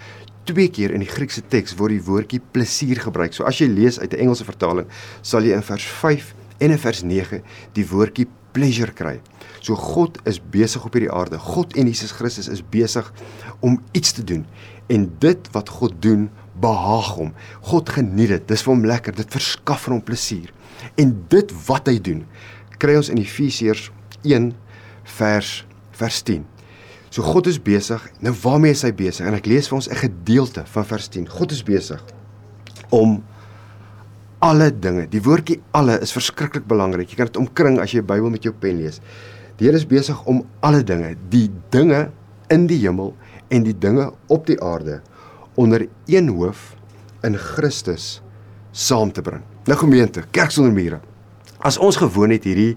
twee 0.50 0.70
keer 0.70 0.94
in 0.94 1.02
die 1.02 1.10
Griekse 1.10 1.42
teks 1.50 1.78
word 1.80 1.96
die 1.96 2.04
woordjie 2.06 2.42
plesier 2.54 3.00
gebruik. 3.02 3.34
So 3.34 3.48
as 3.48 3.62
jy 3.62 3.70
lees 3.72 4.00
uit 4.00 4.14
'n 4.14 4.28
Engelse 4.28 4.46
vertaling, 4.46 4.88
sal 5.22 5.44
jy 5.44 5.56
in 5.56 5.64
vers 5.64 5.86
5 5.86 6.34
en 6.60 6.72
in 6.72 6.80
vers 6.80 7.02
9 7.04 7.42
die 7.74 7.88
woordjie 7.88 8.28
pleasure 8.56 8.94
kry. 8.96 9.20
So 9.60 9.76
God 9.80 10.18
is 10.30 10.40
besig 10.40 10.86
op 10.86 10.96
hierdie 10.96 11.12
aarde. 11.12 11.40
God 11.42 11.76
en 11.76 11.90
Jesus 11.90 12.14
Christus 12.16 12.50
is 12.52 12.64
besig 12.74 13.12
om 13.66 13.80
iets 13.98 14.16
te 14.16 14.24
doen. 14.24 14.46
En 14.94 15.08
dit 15.20 15.52
wat 15.56 15.70
God 15.80 15.96
doen, 16.04 16.30
behaag 16.62 17.12
hom. 17.18 17.32
God 17.68 17.90
geniet 17.90 18.32
dit. 18.32 18.48
Dis 18.52 18.64
vir 18.66 18.74
hom 18.74 18.86
lekker. 18.88 19.16
Dit 19.18 19.34
verskaf 19.34 19.88
hom 19.90 20.04
plesier. 20.06 20.52
En 21.02 21.14
dit 21.32 21.54
wat 21.68 21.90
hy 21.90 21.98
doen, 22.04 22.26
kry 22.82 22.98
ons 23.00 23.12
in 23.12 23.22
Efesiërs 23.22 23.90
1 24.24 24.52
vers 25.18 25.56
vers 25.96 26.20
10. 26.28 26.44
So 27.10 27.24
God 27.24 27.48
is 27.48 27.62
besig. 27.64 28.04
Nou 28.20 28.34
waarmee 28.44 28.76
is 28.76 28.84
hy 28.84 28.92
besig? 28.96 29.24
En 29.28 29.38
ek 29.38 29.48
lees 29.48 29.70
vir 29.72 29.78
ons 29.78 29.90
'n 29.90 30.02
gedeelte 30.04 30.66
van 30.68 30.86
vers 30.86 31.08
10. 31.08 31.30
God 31.30 31.52
is 31.52 31.64
besig 31.64 32.04
om 32.92 33.24
alle 34.46 34.70
dinge. 34.70 35.08
Die 35.10 35.22
woordjie 35.26 35.58
alle 35.74 35.98
is 36.06 36.14
verskriklik 36.14 36.68
belangrik. 36.70 37.10
Jy 37.10 37.18
kan 37.18 37.30
dit 37.32 37.40
omkring 37.42 37.80
as 37.82 37.94
jy 37.94 38.04
die 38.04 38.10
Bybel 38.12 38.34
met 38.34 38.46
jou 38.46 38.54
pen 38.54 38.78
lees. 38.78 39.02
Die 39.58 39.66
Here 39.66 39.80
is 39.80 39.88
besig 39.90 40.20
om 40.30 40.44
alle 40.66 40.84
dinge, 40.86 41.16
die 41.32 41.48
dinge 41.74 42.10
in 42.54 42.68
die 42.70 42.78
hemel 42.84 43.14
en 43.54 43.66
die 43.66 43.74
dinge 43.74 44.12
op 44.34 44.46
die 44.50 44.60
aarde 44.62 45.00
onder 45.58 45.88
een 46.12 46.30
hoof 46.36 46.74
in 47.26 47.38
Christus 47.40 48.20
saam 48.76 49.14
te 49.16 49.24
bring. 49.26 49.42
Nou 49.66 49.78
gemeente, 49.80 50.26
kerk 50.36 50.54
sonder 50.54 50.76
mure. 50.76 51.00
As 51.66 51.80
ons 51.82 51.98
gewoon 51.98 52.36
het 52.36 52.46
hierdie 52.46 52.76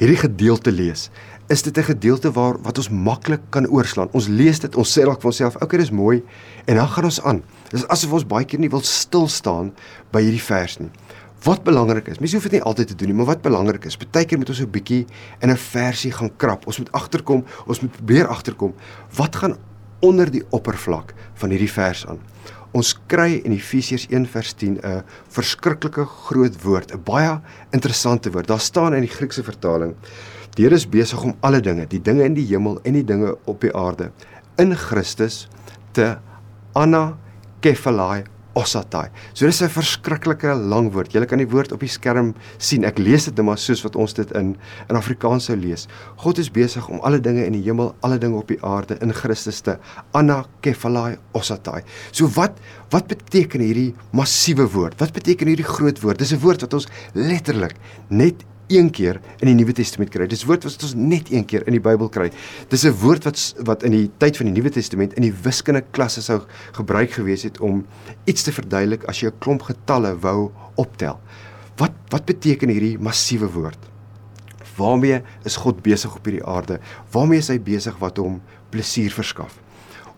hierdie 0.00 0.20
gedeelte 0.20 0.72
lees, 0.72 1.08
is 1.50 1.62
dit 1.62 1.76
'n 1.76 1.82
gedeelte 1.82 2.30
waar 2.32 2.56
wat 2.62 2.78
ons 2.78 2.88
maklik 2.88 3.40
kan 3.50 3.66
oorslaan. 3.66 4.08
Ons 4.12 4.28
lees 4.28 4.60
dit, 4.60 4.76
ons 4.76 4.98
sê 4.98 5.02
dalk 5.04 5.20
vir 5.20 5.30
onsself, 5.30 5.54
"Oké, 5.56 5.64
okay, 5.64 5.78
dis 5.78 5.90
mooi," 5.90 6.22
en 6.66 6.76
dan 6.76 6.88
gaan 6.88 7.04
ons 7.04 7.22
aan. 7.22 7.42
Dis 7.70 7.86
asof 7.86 8.12
ons 8.18 8.26
baie 8.26 8.44
keer 8.44 8.60
nie 8.60 8.70
wil 8.70 8.82
stil 8.82 9.28
staan 9.30 9.70
by 10.10 10.22
hierdie 10.24 10.42
vers 10.42 10.78
nie. 10.80 10.90
Wat 11.44 11.62
belangrik 11.64 12.10
is, 12.12 12.18
mens 12.20 12.34
hoef 12.36 12.48
dit 12.50 12.58
nie 12.58 12.66
altyd 12.68 12.90
te 12.90 12.96
doen 13.00 13.12
nie, 13.12 13.16
maar 13.16 13.30
wat 13.30 13.44
belangrik 13.44 13.86
is, 13.88 13.96
baie 13.96 14.26
keer 14.28 14.38
moet 14.38 14.50
ons 14.52 14.60
'n 14.60 14.70
bietjie 14.70 15.06
in 15.40 15.50
'n 15.50 15.56
versie 15.56 16.12
gaan 16.12 16.30
krap. 16.36 16.66
Ons 16.66 16.78
moet 16.78 16.92
agterkom, 16.92 17.44
ons 17.66 17.80
moet 17.80 17.92
probeer 17.92 18.26
agterkom 18.26 18.74
wat 19.16 19.36
gaan 19.36 19.56
onder 20.00 20.30
die 20.30 20.42
oppervlak 20.50 21.14
van 21.34 21.50
hierdie 21.50 21.72
vers 21.72 22.06
aan. 22.06 22.18
Ons 22.72 22.94
kry 23.06 23.40
in 23.44 23.52
Efesiërs 23.52 24.06
1:10 24.10 24.78
'n 24.82 25.02
verskriklike 25.28 26.04
groot 26.04 26.62
woord, 26.62 26.92
'n 26.92 27.02
baie 27.04 27.40
interessante 27.70 28.30
woord. 28.30 28.46
Daar 28.46 28.60
staan 28.60 28.94
in 28.94 29.00
die 29.00 29.16
Griekse 29.16 29.42
vertaling: 29.42 29.94
Die 30.54 30.64
Here 30.64 30.74
is 30.74 30.88
besig 30.88 31.22
om 31.22 31.34
alle 31.40 31.60
dinge, 31.60 31.86
die 31.86 32.02
dinge 32.02 32.24
in 32.24 32.34
die 32.34 32.46
hemel 32.46 32.80
en 32.82 32.92
die 32.92 33.04
dinge 33.04 33.36
op 33.44 33.60
die 33.60 33.74
aarde, 33.74 34.12
in 34.56 34.74
Christus 34.76 35.48
te 35.92 36.18
anakephalai 37.60 38.24
osatai. 38.54 39.10
So 39.32 39.46
dis 39.46 39.62
'n 39.62 39.68
verskriklike 39.68 40.54
lang 40.54 40.92
woord. 40.92 41.12
Jy 41.12 41.24
kan 41.26 41.38
die 41.38 41.48
woord 41.48 41.72
op 41.72 41.80
die 41.80 41.88
skerm 41.88 42.34
sien. 42.58 42.84
Ek 42.84 42.98
lees 42.98 43.24
dit 43.26 43.36
net 43.36 43.46
maar 43.46 43.58
soos 43.58 43.82
wat 43.84 43.96
ons 43.96 44.12
dit 44.12 44.30
in 44.32 44.56
in 44.88 44.96
Afrikaans 44.96 45.44
sou 45.44 45.56
lees. 45.56 45.86
God 46.16 46.38
is 46.38 46.50
besig 46.50 46.88
om 46.88 46.98
alle 47.00 47.20
dinge 47.20 47.44
in 47.46 47.52
die 47.52 47.62
hemel, 47.62 47.94
alle 48.02 48.18
dinge 48.18 48.36
op 48.36 48.48
die 48.48 48.58
aarde 48.62 48.98
in 49.00 49.12
Christus 49.12 49.60
te 49.60 49.78
anakephalai 50.12 51.18
osatai. 51.32 51.82
So 52.10 52.26
wat 52.26 52.58
wat 52.90 53.06
beteken 53.06 53.60
hierdie 53.60 53.94
massiewe 54.12 54.66
woord? 54.66 54.98
Wat 54.98 55.12
beteken 55.12 55.46
hierdie 55.46 55.64
groot 55.64 56.00
woord? 56.00 56.18
Dis 56.18 56.32
'n 56.32 56.40
woord 56.40 56.60
wat 56.60 56.74
ons 56.74 56.88
letterlik 57.14 57.76
net 58.08 58.44
een 58.70 58.90
keer 58.94 59.20
in 59.40 59.50
die 59.50 59.56
Nuwe 59.58 59.74
Testament 59.76 60.12
kry. 60.14 60.26
Dis 60.30 60.46
woord 60.48 60.64
wat 60.66 60.82
ons 60.86 60.94
net 60.94 61.30
een 61.32 61.44
keer 61.48 61.66
in 61.66 61.74
die 61.76 61.82
Bybel 61.82 62.08
kry. 62.08 62.30
Dis 62.70 62.84
'n 62.84 62.94
woord 63.02 63.24
wat 63.24 63.38
wat 63.66 63.82
in 63.82 63.92
die 63.92 64.10
tyd 64.18 64.36
van 64.36 64.46
die 64.46 64.54
Nuwe 64.54 64.70
Testament 64.70 65.14
in 65.14 65.22
die 65.22 65.34
wiskunde 65.42 65.82
klasse 65.90 66.22
sou 66.22 66.40
gebruik 66.72 67.10
gewees 67.10 67.42
het 67.42 67.60
om 67.60 67.86
iets 68.26 68.42
te 68.42 68.52
verduidelik 68.52 69.04
as 69.04 69.20
jy 69.20 69.28
'n 69.28 69.38
klomp 69.38 69.62
getalle 69.62 70.14
wou 70.20 70.50
optel. 70.76 71.20
Wat 71.76 71.92
wat 72.10 72.24
beteken 72.24 72.68
hierdie 72.68 72.98
massiewe 72.98 73.50
woord? 73.50 73.78
Waarmee 74.76 75.22
is 75.44 75.56
God 75.56 75.82
besig 75.82 76.14
op 76.16 76.24
hierdie 76.24 76.44
aarde? 76.44 76.80
Waarmee 77.12 77.38
is 77.38 77.48
hy 77.48 77.58
besig 77.58 77.98
wat 77.98 78.16
hom 78.16 78.40
plesier 78.70 79.10
verskaf? 79.10 79.58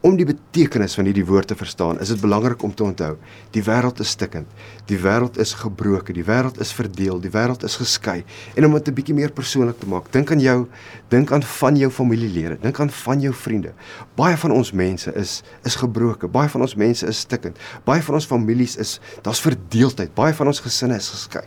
Om 0.02 0.16
die 0.18 0.24
betekenis 0.26 0.96
van 0.98 1.06
hierdie 1.06 1.22
woord 1.22 1.52
te 1.52 1.54
verstaan, 1.54 2.00
is 2.02 2.10
dit 2.10 2.18
belangrik 2.18 2.62
om 2.66 2.72
te 2.74 2.82
onthou: 2.82 3.12
die 3.54 3.62
wêreld 3.62 4.00
is 4.02 4.10
stikkend. 4.10 4.48
Die 4.90 4.98
wêreld 4.98 5.38
is 5.38 5.52
gebroken, 5.60 6.16
die 6.18 6.24
wêreld 6.26 6.58
is 6.60 6.72
verdeel, 6.74 7.20
die 7.22 7.30
wêreld 7.30 7.62
is 7.62 7.76
geskei. 7.78 8.24
En 8.58 8.66
om 8.66 8.74
dit 8.74 8.88
'n 8.88 8.94
bietjie 8.94 9.14
meer 9.14 9.30
persoonlik 9.30 9.78
te 9.78 9.86
maak, 9.86 10.10
dink 10.10 10.30
aan 10.30 10.40
jou, 10.40 10.66
dink 11.08 11.30
aan 11.32 11.42
van 11.42 11.76
jou 11.76 11.90
familielede, 11.90 12.58
dink 12.60 12.80
aan 12.80 12.90
van 12.90 13.20
jou 13.20 13.34
vriende. 13.34 13.72
Baie 14.14 14.36
van 14.36 14.50
ons 14.50 14.72
mense 14.72 15.14
is 15.14 15.42
is 15.62 15.76
gebroken. 15.76 16.30
Baie 16.30 16.48
van 16.48 16.60
ons 16.60 16.74
mense 16.74 17.06
is 17.06 17.18
stikkend. 17.18 17.58
Baie 17.84 18.02
van 18.02 18.14
ons 18.14 18.26
families 18.26 18.76
is 18.76 19.00
daar's 19.22 19.40
verdeeldheid. 19.40 20.14
Baie 20.14 20.34
van 20.34 20.46
ons 20.46 20.60
gesinne 20.60 20.96
is 20.96 21.08
geskei. 21.08 21.44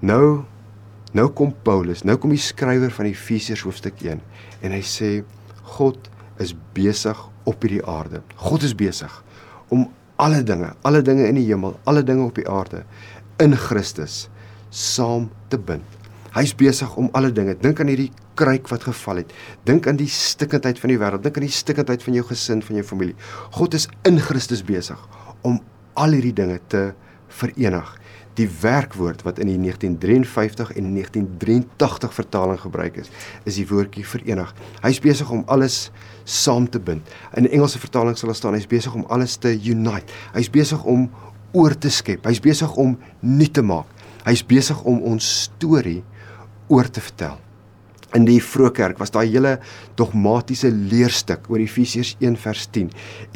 Nou 0.00 0.44
nou 1.12 1.28
kom 1.28 1.54
Paulus, 1.62 2.02
nou 2.02 2.16
kom 2.16 2.30
die 2.30 2.38
skrywer 2.38 2.90
van 2.90 3.06
Efesiërs 3.06 3.62
hoofstuk 3.62 4.00
1 4.02 4.20
en 4.60 4.70
hy 4.70 4.80
sê 4.80 5.24
God 5.62 6.10
is 6.42 6.54
besig 6.76 7.18
op 7.48 7.62
hierdie 7.64 7.84
aarde. 7.88 8.22
God 8.42 8.66
is 8.66 8.74
besig 8.78 9.12
om 9.72 9.88
alle 10.22 10.42
dinge, 10.46 10.72
alle 10.86 11.02
dinge 11.02 11.26
in 11.30 11.38
die 11.40 11.46
hemel, 11.48 11.78
alle 11.88 12.04
dinge 12.06 12.28
op 12.28 12.38
die 12.38 12.46
aarde 12.48 12.84
in 13.42 13.56
Christus 13.58 14.26
saam 14.70 15.30
te 15.50 15.58
bind. 15.58 15.98
Hy's 16.32 16.54
besig 16.56 16.92
om 16.96 17.10
alle 17.16 17.32
dinge. 17.34 17.54
Dink 17.60 17.80
aan 17.82 17.90
hierdie 17.92 18.12
kruik 18.40 18.70
wat 18.72 18.86
geval 18.88 19.20
het. 19.20 19.32
Dink 19.68 19.86
aan 19.88 19.98
die 20.00 20.08
stikkindheid 20.08 20.78
van 20.80 20.92
die 20.92 21.00
wêreld. 21.00 21.24
Dink 21.24 21.36
aan 21.36 21.44
die 21.44 21.52
stikkindheid 21.52 22.04
van 22.04 22.16
jou 22.16 22.24
gesin, 22.30 22.62
van 22.64 22.78
jou 22.78 22.84
familie. 22.88 23.16
God 23.58 23.76
is 23.76 23.88
in 24.08 24.20
Christus 24.22 24.64
besig 24.64 25.00
om 25.44 25.58
al 26.00 26.16
hierdie 26.16 26.36
dinge 26.36 26.60
te 26.72 26.92
verenig 27.32 27.90
die 28.38 28.48
werkwoord 28.62 29.22
wat 29.26 29.38
in 29.42 29.50
die 29.50 29.58
1953 29.60 30.72
en 30.80 30.94
1983 30.96 32.14
vertaling 32.16 32.60
gebruik 32.60 32.96
is, 33.02 33.10
is 33.44 33.58
die 33.60 33.66
woordjie 33.68 34.06
verenig. 34.08 34.54
Hy's 34.80 35.02
besig 35.04 35.30
om 35.32 35.44
alles 35.52 35.90
saam 36.24 36.68
te 36.70 36.80
bind. 36.80 37.08
In 37.36 37.48
Engelse 37.50 37.80
vertaling 37.82 38.18
sal 38.18 38.32
daar 38.32 38.38
staan 38.38 38.56
hy's 38.58 38.68
besig 38.70 38.94
om 38.94 39.06
alles 39.08 39.36
te 39.36 39.52
unite. 39.54 40.12
Hy's 40.34 40.50
besig 40.52 40.84
om 40.84 41.08
oor 41.52 41.76
te 41.78 41.90
skep. 41.92 42.26
Hy's 42.26 42.40
besig 42.40 42.76
om 42.80 42.96
nuut 43.20 43.52
te 43.52 43.62
maak. 43.62 43.88
Hy's 44.26 44.44
besig 44.46 44.78
om 44.88 45.02
ons 45.12 45.26
storie 45.48 46.00
oor 46.72 46.88
te 46.88 47.02
vertel. 47.04 47.38
In 48.16 48.26
die 48.28 48.40
vroeë 48.44 48.74
kerk 48.76 49.00
was 49.00 49.12
daai 49.12 49.26
hele 49.32 49.56
dogmatiese 49.96 50.70
leerstuk 50.70 51.48
oor 51.50 51.62
Efesiërs 51.64 52.16
1 52.20 52.36
vers 52.40 52.66
10 52.76 52.90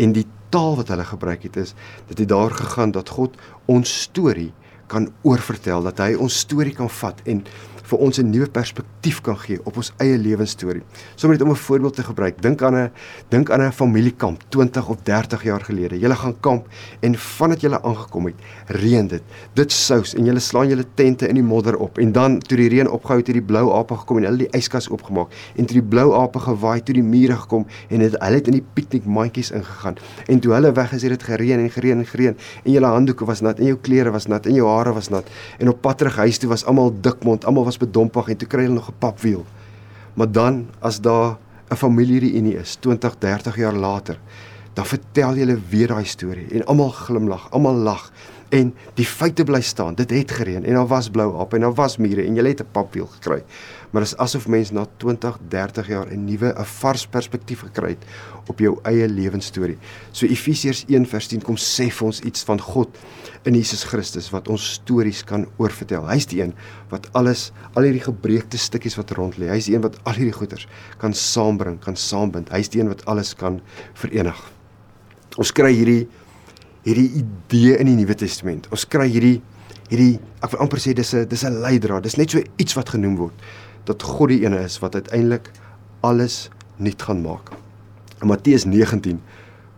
en 0.04 0.12
die 0.16 0.26
taal 0.52 0.76
wat 0.78 0.92
hulle 0.92 1.06
gebruik 1.08 1.46
het 1.48 1.56
is 1.62 1.72
dit 2.12 2.28
daar 2.28 2.52
gegaan 2.54 2.92
dat 2.94 3.08
God 3.16 3.36
ons 3.72 3.92
storie 4.06 4.52
kan 4.86 5.08
oorvertel 5.22 5.82
dat 5.82 5.98
hy 5.98 6.14
ons 6.14 6.38
storie 6.38 6.74
kan 6.74 6.90
vat 6.90 7.22
en 7.24 7.44
vir 7.86 8.02
ons 8.02 8.18
'n 8.18 8.30
nuwe 8.30 8.48
perspektief 8.50 9.20
kan 9.22 9.36
gee 9.38 9.58
op 9.64 9.76
ons 9.76 9.92
eie 10.02 10.18
lewensstorie. 10.18 10.82
Sommige 11.14 11.38
net 11.38 11.48
om 11.48 11.54
'n 11.54 11.64
voorbeeld 11.66 11.94
te 11.94 12.02
gebruik, 12.02 12.42
dink 12.42 12.62
aan 12.62 12.74
'n 12.74 12.90
dink 13.28 13.50
aan 13.50 13.62
'n 13.62 13.72
familiekamp 13.72 14.42
20 14.48 14.88
of 14.88 14.96
30 15.02 15.42
jaar 15.42 15.60
gelede. 15.60 15.98
Julle 15.98 16.14
gaan 16.14 16.40
kamp 16.40 16.66
en 17.00 17.14
vandat 17.14 17.60
julle 17.60 17.82
aangekom 17.82 18.26
het, 18.26 18.34
reën 18.66 19.06
dit. 19.06 19.22
Dit 19.54 19.72
sous 19.72 20.14
en 20.14 20.24
julle 20.24 20.40
slaan 20.40 20.68
julle 20.68 20.84
tente 20.94 21.28
in 21.28 21.34
die 21.34 21.42
modder 21.42 21.76
op 21.76 21.98
en 21.98 22.12
dan 22.12 22.38
toe 22.38 22.56
die 22.56 22.68
reën 22.68 22.88
opgehou 22.88 23.18
het, 23.18 23.26
het 23.26 23.36
die 23.36 23.44
blou 23.44 23.72
ape 23.72 23.96
gekom 23.96 24.16
en 24.16 24.24
hulle 24.24 24.36
die 24.36 24.58
yskas 24.58 24.90
oopgemaak 24.90 25.28
en 25.56 25.66
toe 25.66 25.80
die 25.80 25.88
blou 25.88 26.14
ape 26.14 26.38
gewaai 26.38 26.82
toe 26.82 26.94
die 26.94 27.02
mure 27.02 27.36
gekom 27.36 27.66
en 27.88 28.00
het, 28.00 28.16
hulle 28.20 28.34
het 28.34 28.46
in 28.46 28.52
die 28.52 28.66
piknikmandjies 28.74 29.50
ingegaan. 29.50 29.96
En 30.26 30.40
toe 30.40 30.52
hulle 30.52 30.72
weg 30.72 30.92
is, 30.92 31.02
het 31.02 31.10
dit 31.10 31.22
gereën 31.22 31.58
en 31.58 31.70
gereën 31.70 31.98
en 31.98 32.06
gereën 32.06 32.36
en 32.64 32.72
julle 32.72 32.86
handdoeke 32.86 33.24
was 33.24 33.40
nat 33.40 33.58
en 33.58 33.66
jou 33.66 33.78
klere 33.80 34.10
was 34.10 34.26
nat 34.26 34.46
en 34.46 34.54
jou 34.54 34.68
hare 34.76 34.92
was 34.92 35.08
nat 35.08 35.28
en 35.58 35.68
op 35.68 35.80
pad 35.80 35.98
terug 35.98 36.16
huis 36.16 36.38
toe 36.38 36.48
was 36.48 36.64
almal 36.64 36.92
dikmond, 37.00 37.44
almal 37.44 37.64
was 37.64 37.80
bedompig 37.80 38.28
en 38.28 38.36
toe 38.36 38.48
kry 38.48 38.66
hulle 38.66 38.74
nog 38.74 38.88
'n 38.90 38.98
papwiel. 38.98 39.44
Maar 40.14 40.32
dan 40.32 40.66
as 40.80 41.00
daar 41.00 41.36
'n 41.70 41.76
familiereunie 41.76 42.56
is 42.56 42.76
20, 42.80 43.18
30 43.18 43.56
jaar 43.56 43.74
later, 43.74 44.18
dan 44.74 44.86
vertel 44.86 45.34
jy 45.34 45.44
hulle 45.44 45.60
weer 45.68 45.88
daai 45.88 46.04
storie 46.04 46.46
en 46.52 46.64
almal 46.66 46.90
glimlag, 46.90 47.50
almal 47.50 47.74
lag 47.74 48.12
en 48.54 48.70
die 48.94 49.06
feite 49.06 49.44
bly 49.44 49.60
staan. 49.64 49.96
Dit 49.98 50.12
het 50.14 50.30
gereën 50.38 50.64
en 50.64 50.78
daar 50.78 50.86
was 50.86 51.08
blou 51.10 51.40
ape 51.40 51.56
en 51.56 51.66
daar 51.66 51.74
was 51.74 51.96
mure 51.96 52.22
en 52.22 52.36
jy 52.36 52.46
het 52.46 52.60
'n 52.60 52.72
papwiel 52.72 53.06
gekry. 53.06 53.42
Maar 53.90 54.02
dit 54.02 54.12
is 54.12 54.16
asof 54.16 54.48
mense 54.48 54.72
na 54.72 54.86
20, 54.96 55.38
30 55.48 55.88
jaar 55.88 56.06
'n 56.06 56.24
nuwe, 56.24 56.54
'n 56.58 56.64
vars 56.64 57.06
perspektief 57.06 57.60
gekry 57.60 57.88
het 57.88 58.04
op 58.46 58.58
jou 58.58 58.78
eie 58.82 59.08
lewensstorie. 59.08 59.78
So 60.12 60.26
Efesiërs 60.26 60.84
1:10 60.88 61.42
kom 61.42 61.56
sê 61.56 61.90
vir 61.90 62.06
ons 62.06 62.20
iets 62.20 62.42
van 62.42 62.60
God 62.60 62.88
in 63.46 63.54
Jesus 63.54 63.84
Christus 63.86 64.28
wat 64.34 64.48
ons 64.50 64.64
stories 64.76 65.22
kan 65.26 65.46
oorvertel. 65.62 66.06
Hy's 66.10 66.26
die 66.30 66.42
een 66.42 66.52
wat 66.90 67.06
alles, 67.18 67.52
al 67.78 67.86
hierdie 67.86 68.02
gebreekte 68.04 68.58
stukkies 68.58 68.98
wat 68.98 69.14
rond 69.18 69.38
lê, 69.38 69.48
hy's 69.52 69.68
die 69.70 69.76
een 69.76 69.84
wat 69.84 69.98
al 70.04 70.18
hierdie 70.18 70.34
goeders 70.34 70.66
kan 71.02 71.14
saambring, 71.14 71.78
kan 71.82 71.96
saambind. 71.96 72.50
Hy's 72.54 72.72
die 72.74 72.82
een 72.82 72.90
wat 72.90 73.04
alles 73.10 73.34
kan 73.38 73.60
verenig. 73.98 74.40
Ons 75.38 75.52
kry 75.54 75.72
hierdie 75.76 76.06
hierdie 76.86 77.08
idee 77.18 77.78
in 77.80 77.90
die 77.90 77.96
Nuwe 77.98 78.14
Testament. 78.18 78.68
Ons 78.74 78.86
kry 78.90 79.08
hierdie 79.10 79.38
hierdie 79.90 80.16
ek 80.42 80.52
wil 80.52 80.64
amper 80.66 80.82
sê 80.82 80.94
dis 80.94 81.14
'n 81.14 81.26
dis 81.28 81.44
'n 81.44 81.62
leidraad. 81.62 82.02
Dis 82.02 82.18
net 82.18 82.30
so 82.30 82.42
iets 82.58 82.74
wat 82.74 82.90
genoem 82.90 83.16
word 83.16 83.34
dat 83.86 84.02
God 84.02 84.28
die 84.28 84.44
ene 84.44 84.64
is 84.64 84.78
wat 84.82 84.94
uiteindelik 84.94 85.50
alles 86.02 86.50
nuut 86.78 87.02
gaan 87.02 87.22
maak. 87.22 87.52
In 88.22 88.28
Matteus 88.28 88.64
19 88.64 89.20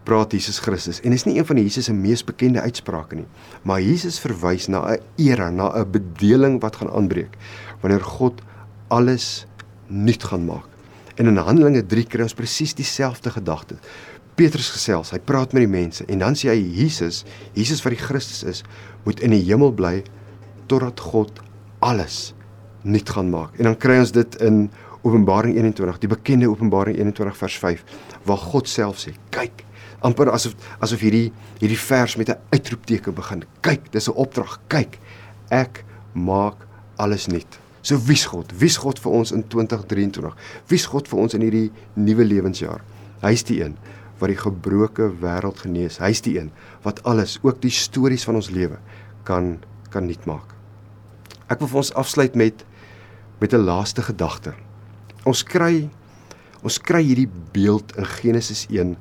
praat 0.09 0.33
Jesus 0.33 0.62
Christus 0.65 1.03
en 1.05 1.12
is 1.12 1.27
nie 1.29 1.37
een 1.37 1.47
van 1.47 1.61
Jesus 1.61 1.88
se 1.91 1.95
mees 1.95 2.25
bekende 2.25 2.62
uitsprake 2.65 3.19
nie, 3.19 3.27
maar 3.69 3.83
Jesus 3.85 4.21
verwys 4.25 4.69
na 4.73 4.81
'n 4.95 5.00
era, 5.17 5.50
na 5.50 5.69
'n 5.77 5.91
bedeling 5.91 6.61
wat 6.61 6.77
gaan 6.77 6.91
aanbreek 6.91 7.37
wanneer 7.83 8.00
God 8.00 8.41
alles 8.88 9.47
nuut 9.87 10.25
gaan 10.25 10.45
maak. 10.45 10.67
En 11.17 11.27
in 11.27 11.37
Handelinge 11.37 11.87
3 11.87 12.05
kry 12.05 12.23
ons 12.23 12.35
presies 12.35 12.75
dieselfde 12.75 13.31
gedagte. 13.31 13.77
Petrus 14.35 14.71
gesels, 14.71 15.11
hy 15.11 15.19
praat 15.19 15.53
met 15.53 15.62
die 15.62 15.71
mense 15.71 16.05
en 16.07 16.19
dan 16.19 16.35
sê 16.35 16.49
hy 16.49 16.61
Jesus, 16.62 17.25
Jesus 17.53 17.83
wat 17.83 17.93
die 17.97 18.05
Christus 18.05 18.45
is, 18.45 18.62
moet 19.05 19.21
in 19.21 19.31
die 19.31 19.43
hemel 19.43 19.73
bly 19.73 20.03
totdat 20.67 21.00
God 21.00 21.43
alles 21.81 22.35
nuut 22.83 23.09
gaan 23.09 23.31
maak. 23.31 23.59
En 23.59 23.65
dan 23.65 23.77
kry 23.77 23.99
ons 23.99 24.12
dit 24.12 24.37
in 24.41 24.71
Openbaring 25.03 25.57
21, 25.57 25.99
die 25.99 26.11
bekende 26.11 26.49
Openbaring 26.50 26.97
21 26.99 27.37
vers 27.37 27.59
5, 27.59 27.85
waar 28.25 28.38
God 28.38 28.69
self 28.69 28.99
sê, 29.03 29.15
kyk, 29.35 29.65
amper 30.00 30.31
asof 30.31 30.55
asof 30.81 31.00
hierdie 31.00 31.33
hierdie 31.59 31.78
vers 31.78 32.17
met 32.17 32.28
'n 32.28 32.38
uitroepteken 32.50 33.14
begin. 33.14 33.45
Kyk, 33.61 33.93
dis 33.93 34.09
'n 34.09 34.14
opdrag. 34.14 34.61
Kyk, 34.69 34.99
ek 35.50 35.85
maak 36.12 36.67
alles 36.97 37.26
nuut. 37.26 37.59
So 37.83 37.97
wie's 37.97 38.26
God? 38.26 38.52
Wie's 38.59 38.76
God 38.76 38.99
vir 38.99 39.12
ons 39.12 39.33
in 39.33 39.45
2023? 39.49 40.35
Wie's 40.69 40.87
God 40.87 41.09
vir 41.09 41.19
ons 41.19 41.35
in 41.35 41.40
hierdie 41.40 41.71
nuwe 41.95 42.25
lewensjaar? 42.25 42.83
Hy's 43.23 43.43
die 43.43 43.62
een 43.62 43.76
wat 44.19 44.28
die 44.28 44.37
gebroke 44.37 45.12
wêreld 45.23 45.62
genees. 45.62 46.00
Hy's 46.02 46.21
die 46.21 46.38
een 46.40 46.50
wat 46.83 47.02
alles, 47.07 47.38
ook 47.43 47.62
die 47.62 47.71
stories 47.71 48.25
van 48.25 48.35
ons 48.35 48.50
lewe 48.50 48.78
kan 49.25 49.59
kan 49.90 50.05
nuut 50.05 50.25
maak. 50.28 50.52
Ek 51.49 51.62
wil 51.62 51.69
vir 51.69 51.81
ons 51.81 51.95
afsluit 51.97 52.35
met 52.37 52.64
met 53.40 53.55
'n 53.55 53.64
laaste 53.64 54.02
gedagte. 54.02 54.52
Ons 55.25 55.43
kry 55.43 55.88
ons 56.62 56.78
kry 56.78 57.02
hierdie 57.02 57.31
beeld 57.52 57.97
in 57.97 58.05
Genesis 58.05 58.67
1 58.69 58.97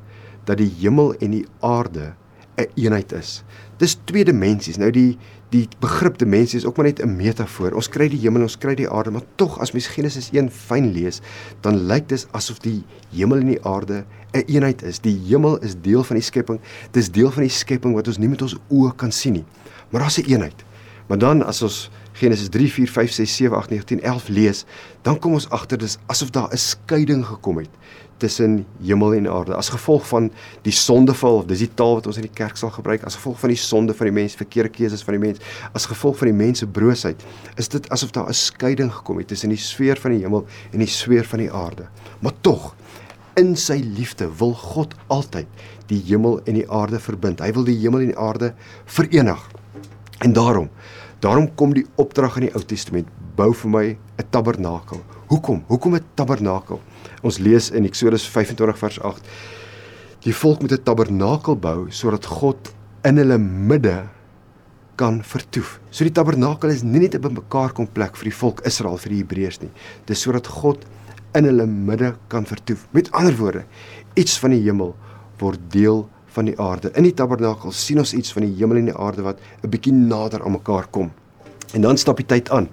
dat 0.48 0.62
die 0.62 0.72
hemel 0.80 1.14
en 1.20 1.36
die 1.36 1.46
aarde 1.60 2.14
'n 2.58 2.72
eenheid 2.76 3.12
is. 3.12 3.44
Dis 3.78 3.98
twee 4.10 4.26
dimensies. 4.26 4.78
Nou 4.78 4.92
die 4.92 5.18
die 5.50 5.68
begrip 5.80 6.18
dimensie 6.20 6.58
is 6.60 6.66
ook 6.66 6.78
maar 6.78 6.86
net 6.86 7.00
'n 7.00 7.16
metafoor. 7.16 7.72
Ons 7.72 7.90
kry 7.90 8.10
die 8.10 8.20
hemel, 8.20 8.42
ons 8.42 8.58
kry 8.58 8.76
die 8.76 8.90
aarde, 8.90 9.12
maar 9.12 9.22
tog 9.36 9.60
as 9.60 9.72
mens 9.72 9.88
Genesis 9.88 10.30
1 10.32 10.50
fyn 10.52 10.92
lees, 10.92 11.22
dan 11.62 11.88
lyk 11.88 12.10
dit 12.10 12.28
asof 12.32 12.60
die 12.60 12.84
hemel 13.12 13.38
en 13.38 13.48
die 13.48 13.64
aarde 13.64 14.06
'n 14.34 14.44
eenheid 14.48 14.84
is. 14.84 15.00
Die 15.00 15.20
hemel 15.28 15.58
is 15.60 15.76
deel 15.82 16.04
van 16.04 16.16
die 16.16 16.24
skepping. 16.24 16.60
Dis 16.92 17.12
deel 17.12 17.32
van 17.32 17.44
die 17.44 17.52
skepping 17.52 17.94
wat 17.94 18.08
ons 18.08 18.18
nie 18.18 18.28
met 18.30 18.42
ons 18.42 18.56
oë 18.70 18.96
kan 18.96 19.12
sien 19.12 19.34
nie. 19.34 19.46
Maar 19.90 20.02
daar's 20.02 20.18
'n 20.18 20.26
eenheid. 20.26 20.64
Maar 21.08 21.18
dan 21.18 21.44
as 21.44 21.62
ons 21.62 21.90
Genesis 22.18 22.50
3, 22.50 22.72
4, 22.72 22.88
5, 22.90 23.12
6, 23.12 23.36
7, 23.36 23.58
8, 23.58 23.70
9, 23.70 23.86
10, 23.86 24.02
11 24.02 24.28
lees, 24.28 24.66
dan 25.06 25.20
kom 25.22 25.38
ons 25.38 25.50
agter 25.54 25.78
dis 25.78 25.98
asof 26.10 26.32
daar 26.34 26.50
'n 26.52 26.58
skeiding 26.58 27.26
gekom 27.26 27.58
het 27.58 27.70
tussen 28.18 28.66
hemel 28.82 29.14
en 29.14 29.28
aarde. 29.30 29.56
As 29.56 29.70
gevolg 29.70 30.08
van 30.08 30.32
die 30.62 30.72
sondeval 30.72 31.46
dis 31.46 31.60
die 31.60 31.74
taal 31.74 31.94
wat 31.94 32.08
ons 32.08 32.18
in 32.18 32.26
die 32.26 32.34
kerk 32.34 32.58
sal 32.58 32.70
gebruik 32.70 33.04
as 33.04 33.16
gevolg 33.16 33.40
van 33.40 33.50
die 33.50 33.58
sonde 33.58 33.94
van 33.94 34.06
die 34.06 34.14
mens 34.14 34.36
verkeerde 34.36 34.70
keuses 34.70 35.04
van 35.04 35.14
die 35.14 35.22
mens 35.22 35.38
as 35.74 35.86
gevolg 35.86 36.18
van 36.18 36.28
die 36.28 36.38
mens 36.38 36.60
se 36.60 36.68
broosheid 36.68 37.24
is 37.56 37.68
dit 37.68 37.90
asof 37.90 38.12
daar 38.12 38.28
'n 38.30 38.34
skeiding 38.34 38.92
gekom 38.92 39.18
het 39.18 39.28
tussen 39.28 39.50
die 39.50 39.58
sfeer 39.58 39.98
van 39.98 40.12
die 40.12 40.22
hemel 40.24 40.48
en 40.72 40.80
die 40.80 40.88
sfeer 40.88 41.26
van 41.26 41.40
die 41.40 41.52
aarde. 41.52 41.88
Maar 42.20 42.34
tog 42.42 42.76
in 43.38 43.56
sy 43.56 43.78
liefde 43.86 44.30
wil 44.40 44.54
God 44.54 44.96
altyd 45.08 45.48
die 45.86 46.02
hemel 46.08 46.40
en 46.46 46.58
die 46.58 46.70
aarde 46.72 47.00
verbind. 47.00 47.40
Hy 47.40 47.52
wil 47.54 47.64
die 47.64 47.78
hemel 47.78 48.00
en 48.00 48.12
die 48.12 48.20
aarde 48.20 48.54
verenig. 48.86 49.50
En 50.26 50.34
daarom 50.34 50.70
daarom 51.20 51.56
kom 51.56 51.74
die 51.74 51.86
opdrag 51.96 52.38
in 52.38 52.48
die 52.48 52.56
Ou 52.56 52.64
Testament 52.64 53.08
bou 53.36 53.54
vir 53.54 53.70
my 53.70 53.98
'n 54.18 54.30
tabernakel 54.30 55.04
hoekom 55.28 55.64
hoekom 55.68 55.96
'n 55.96 56.06
tabernakel 56.16 56.80
Ons 57.26 57.40
lees 57.42 57.72
in 57.74 57.88
Eksodus 57.88 58.28
25 58.30 58.78
vers 58.78 59.00
8. 59.02 59.32
Die 60.26 60.36
volk 60.36 60.62
moet 60.62 60.74
'n 60.74 60.84
tabernakel 60.84 61.58
bou 61.58 61.88
sodat 61.90 62.26
God 62.26 62.74
in 63.04 63.18
hulle 63.18 63.38
midde 63.38 64.10
kan 64.96 65.24
vertoef. 65.24 65.80
So 65.90 66.04
die 66.04 66.14
tabernakel 66.14 66.70
is 66.70 66.84
nie 66.84 67.00
net 67.00 67.16
'n 67.16 67.22
bymekaar 67.22 67.74
kom 67.74 67.88
plek 67.88 68.16
vir 68.16 68.30
die 68.30 68.38
volk 68.38 68.62
Israel 68.66 68.98
vir 68.98 69.10
die 69.10 69.24
Hebreërs 69.24 69.62
nie. 69.62 69.72
Dis 70.06 70.22
sodat 70.22 70.48
God 70.48 70.86
in 71.34 71.46
hulle 71.46 71.66
midde 71.66 72.16
kan 72.28 72.46
vertoef. 72.46 72.88
Met 72.92 73.12
ander 73.12 73.36
woorde, 73.36 73.66
iets 74.16 74.40
van 74.40 74.52
die 74.52 74.62
hemel 74.62 74.96
word 75.40 75.60
deel 75.70 76.10
van 76.38 76.46
die 76.46 76.58
aarde. 76.62 76.94
In 76.96 77.08
die 77.08 77.16
tabernakel 77.18 77.74
sien 77.74 78.00
ons 78.00 78.14
iets 78.14 78.32
van 78.36 78.46
die 78.46 78.54
hemel 78.60 78.84
en 78.84 78.92
die 78.92 78.98
aarde 78.98 79.26
wat 79.26 79.42
'n 79.64 79.70
bietjie 79.70 79.94
nader 79.94 80.44
aan 80.46 80.56
mekaar 80.60 80.88
kom. 80.92 81.12
En 81.74 81.82
dan 81.82 81.98
stap 81.98 82.18
die 82.18 82.26
tyd 82.26 82.50
aan 82.50 82.70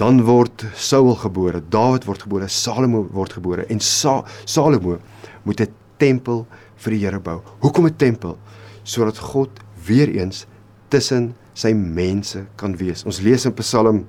dan 0.00 0.22
word 0.24 0.64
Saul 0.80 1.12
gebore, 1.20 1.60
Dawid 1.60 2.06
word 2.08 2.24
gebore, 2.24 2.48
Salomo 2.48 3.04
word 3.12 3.36
gebore 3.36 3.66
en 3.68 3.82
Sa 3.84 4.22
Salomo 4.48 4.98
moet 5.44 5.60
'n 5.60 5.74
tempel 5.98 6.46
vir 6.76 6.90
die 6.90 7.00
Here 7.04 7.20
bou. 7.20 7.42
Hoekom 7.60 7.86
'n 7.86 7.96
tempel? 7.96 8.38
Sodat 8.82 9.18
God 9.18 9.50
weer 9.86 10.08
eens 10.08 10.46
tussen 10.88 11.34
sy 11.54 11.72
mense 11.72 12.46
kan 12.56 12.76
wees. 12.76 13.04
Ons 13.04 13.20
lees 13.20 13.44
in 13.44 13.52
Psalm 13.54 14.06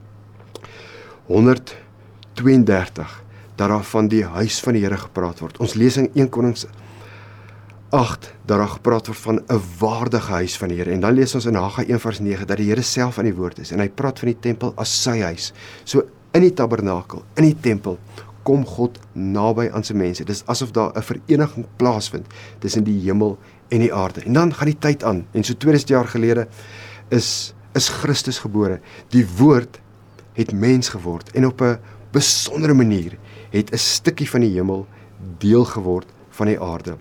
132 1.27 3.23
dat 3.55 3.69
daar 3.69 3.83
van 3.83 4.07
die 4.07 4.23
huis 4.23 4.59
van 4.59 4.73
die 4.73 4.83
Here 4.83 4.97
gepraat 4.97 5.39
word. 5.39 5.59
Ons 5.59 5.73
lees 5.73 5.97
in 5.97 6.09
1 6.13 6.29
Konings 6.29 6.65
8 7.91 8.33
dat 8.45 8.57
daar 8.57 8.67
gepraat 8.67 9.07
word 9.07 9.19
van 9.19 9.41
'n 9.47 9.61
waardige 9.79 10.31
huis 10.31 10.57
van 10.57 10.67
die 10.67 10.77
Here. 10.77 10.91
En 10.91 10.99
dan 10.99 11.13
lees 11.13 11.35
ons 11.35 11.45
in 11.45 11.55
Haggai 11.55 11.85
1:9 11.85 12.45
dat 12.45 12.57
die 12.57 12.67
Here 12.67 12.81
self 12.81 13.17
aan 13.17 13.25
die 13.25 13.35
woord 13.35 13.59
is 13.59 13.71
en 13.71 13.79
hy 13.79 13.89
praat 13.89 14.19
van 14.19 14.27
die 14.27 14.39
tempel 14.39 14.73
as 14.75 15.01
sy 15.03 15.19
huis. 15.19 15.53
So 15.83 16.03
in 16.31 16.41
die 16.41 16.53
tabernakel, 16.53 17.23
in 17.35 17.43
die 17.43 17.57
tempel 17.59 17.99
kom 18.43 18.65
God 18.65 18.99
naby 19.13 19.69
aan 19.73 19.83
sy 19.83 19.93
mense. 19.93 20.23
Dis 20.23 20.43
asof 20.45 20.71
daar 20.71 20.91
'n 20.95 21.01
vereniging 21.01 21.65
plaasvind 21.75 22.25
tussen 22.59 22.83
die 22.83 22.99
hemel 23.01 23.37
en 23.69 23.79
die 23.79 23.93
aarde. 23.93 24.21
En 24.21 24.33
dan 24.33 24.53
gaan 24.53 24.67
die 24.67 24.79
tyd 24.79 25.03
aan 25.03 25.25
en 25.31 25.43
so 25.43 25.53
2000 25.53 25.89
jaar 25.89 26.07
gelede 26.07 26.47
is 27.09 27.53
is 27.73 27.89
Christus 27.89 28.39
gebore. 28.39 28.79
Die 29.09 29.27
woord 29.37 29.79
het 30.33 30.51
mens 30.51 30.89
geword 30.89 31.31
en 31.31 31.45
op 31.45 31.61
'n 31.61 31.79
besondere 32.11 32.73
manier 32.73 33.17
het 33.49 33.71
'n 33.71 33.77
stukkie 33.77 34.29
van 34.29 34.41
die 34.41 34.53
hemel 34.53 34.87
deel 35.37 35.65
geword 35.65 36.07
van 36.29 36.47
die 36.47 36.59
aarde. 36.59 36.97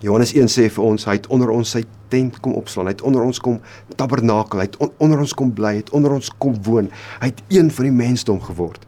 Johannes 0.00 0.30
1 0.32 0.46
sê 0.46 0.68
vir 0.70 0.84
ons 0.84 1.04
hy 1.08 1.16
het 1.18 1.26
onder 1.34 1.50
ons 1.50 1.70
sy 1.74 1.82
tent 2.12 2.36
kom 2.42 2.54
opslaan. 2.54 2.86
Hy 2.86 2.94
het 2.94 3.02
onder 3.02 3.24
ons 3.26 3.40
kom 3.42 3.58
tabernakel. 3.98 4.62
Hy 4.62 4.68
het 4.68 4.76
on, 4.78 4.92
onder 5.02 5.22
ons 5.24 5.34
kom 5.34 5.50
bly, 5.54 5.74
het 5.80 5.90
onder 5.96 6.14
ons 6.14 6.30
kom 6.38 6.54
woon. 6.62 6.90
Hy 7.18 7.30
het 7.32 7.42
een 7.50 7.70
van 7.74 7.88
die 7.88 7.94
mensdom 7.94 8.38
geword. 8.44 8.84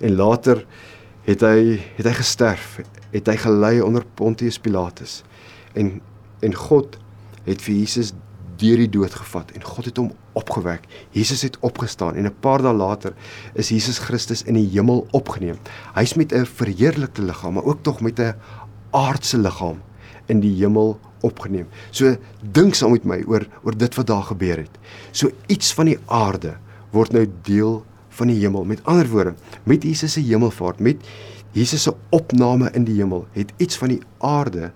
En 0.00 0.16
later 0.16 0.64
het 1.26 1.44
hy 1.44 1.76
het 1.98 2.08
hy 2.08 2.14
gesterf. 2.16 2.78
Het 3.12 3.28
hy 3.28 3.36
gelei 3.44 3.74
onder 3.84 4.06
Pontius 4.16 4.58
Pilatus. 4.58 5.22
En 5.76 5.98
en 6.44 6.52
God 6.52 6.98
het 7.46 7.62
vir 7.64 7.78
Jesus 7.78 8.12
deur 8.60 8.80
die 8.80 8.90
dood 8.92 9.12
gevat 9.16 9.50
en 9.56 9.64
God 9.64 9.88
het 9.88 9.98
hom 10.00 10.10
opgewek. 10.36 10.84
Jesus 11.12 11.42
het 11.44 11.56
opgestaan 11.64 12.16
en 12.16 12.26
'n 12.26 12.40
paar 12.40 12.62
dae 12.62 12.72
later 12.72 13.12
is 13.54 13.68
Jesus 13.68 13.98
Christus 13.98 14.42
in 14.42 14.54
die 14.54 14.68
hemel 14.72 15.06
opgeneem. 15.12 15.56
Hy's 15.94 16.14
met 16.14 16.32
'n 16.32 16.44
verheerlikte 16.44 17.22
liggaam, 17.22 17.54
maar 17.54 17.64
ook 17.64 17.82
tog 17.82 18.00
met 18.00 18.20
'n 18.20 18.34
aardse 18.90 19.38
liggaam 19.38 19.80
in 20.32 20.40
die 20.40 20.54
hemel 20.58 20.96
opgeneem. 21.26 21.66
So 21.90 22.16
dink 22.40 22.74
saam 22.74 22.94
met 22.96 23.06
my 23.08 23.20
oor 23.26 23.46
oor 23.64 23.76
dit 23.76 23.98
wat 23.98 24.06
daar 24.06 24.26
gebeur 24.30 24.64
het. 24.64 24.80
So 25.12 25.30
iets 25.52 25.72
van 25.74 25.90
die 25.92 25.98
aarde 26.06 26.56
word 26.94 27.14
nou 27.16 27.26
deel 27.48 27.80
van 28.16 28.32
die 28.32 28.38
hemel. 28.40 28.64
Met 28.64 28.84
ander 28.84 29.08
woorde, 29.10 29.34
met 29.64 29.84
Jesus 29.84 30.16
se 30.16 30.24
hemelvaart, 30.24 30.80
met 30.80 31.02
Jesus 31.56 31.82
se 31.82 31.94
opname 32.14 32.70
in 32.76 32.84
die 32.84 32.98
hemel, 32.98 33.26
het 33.32 33.52
iets 33.56 33.78
van 33.80 33.94
die 33.94 34.00
aarde 34.24 34.72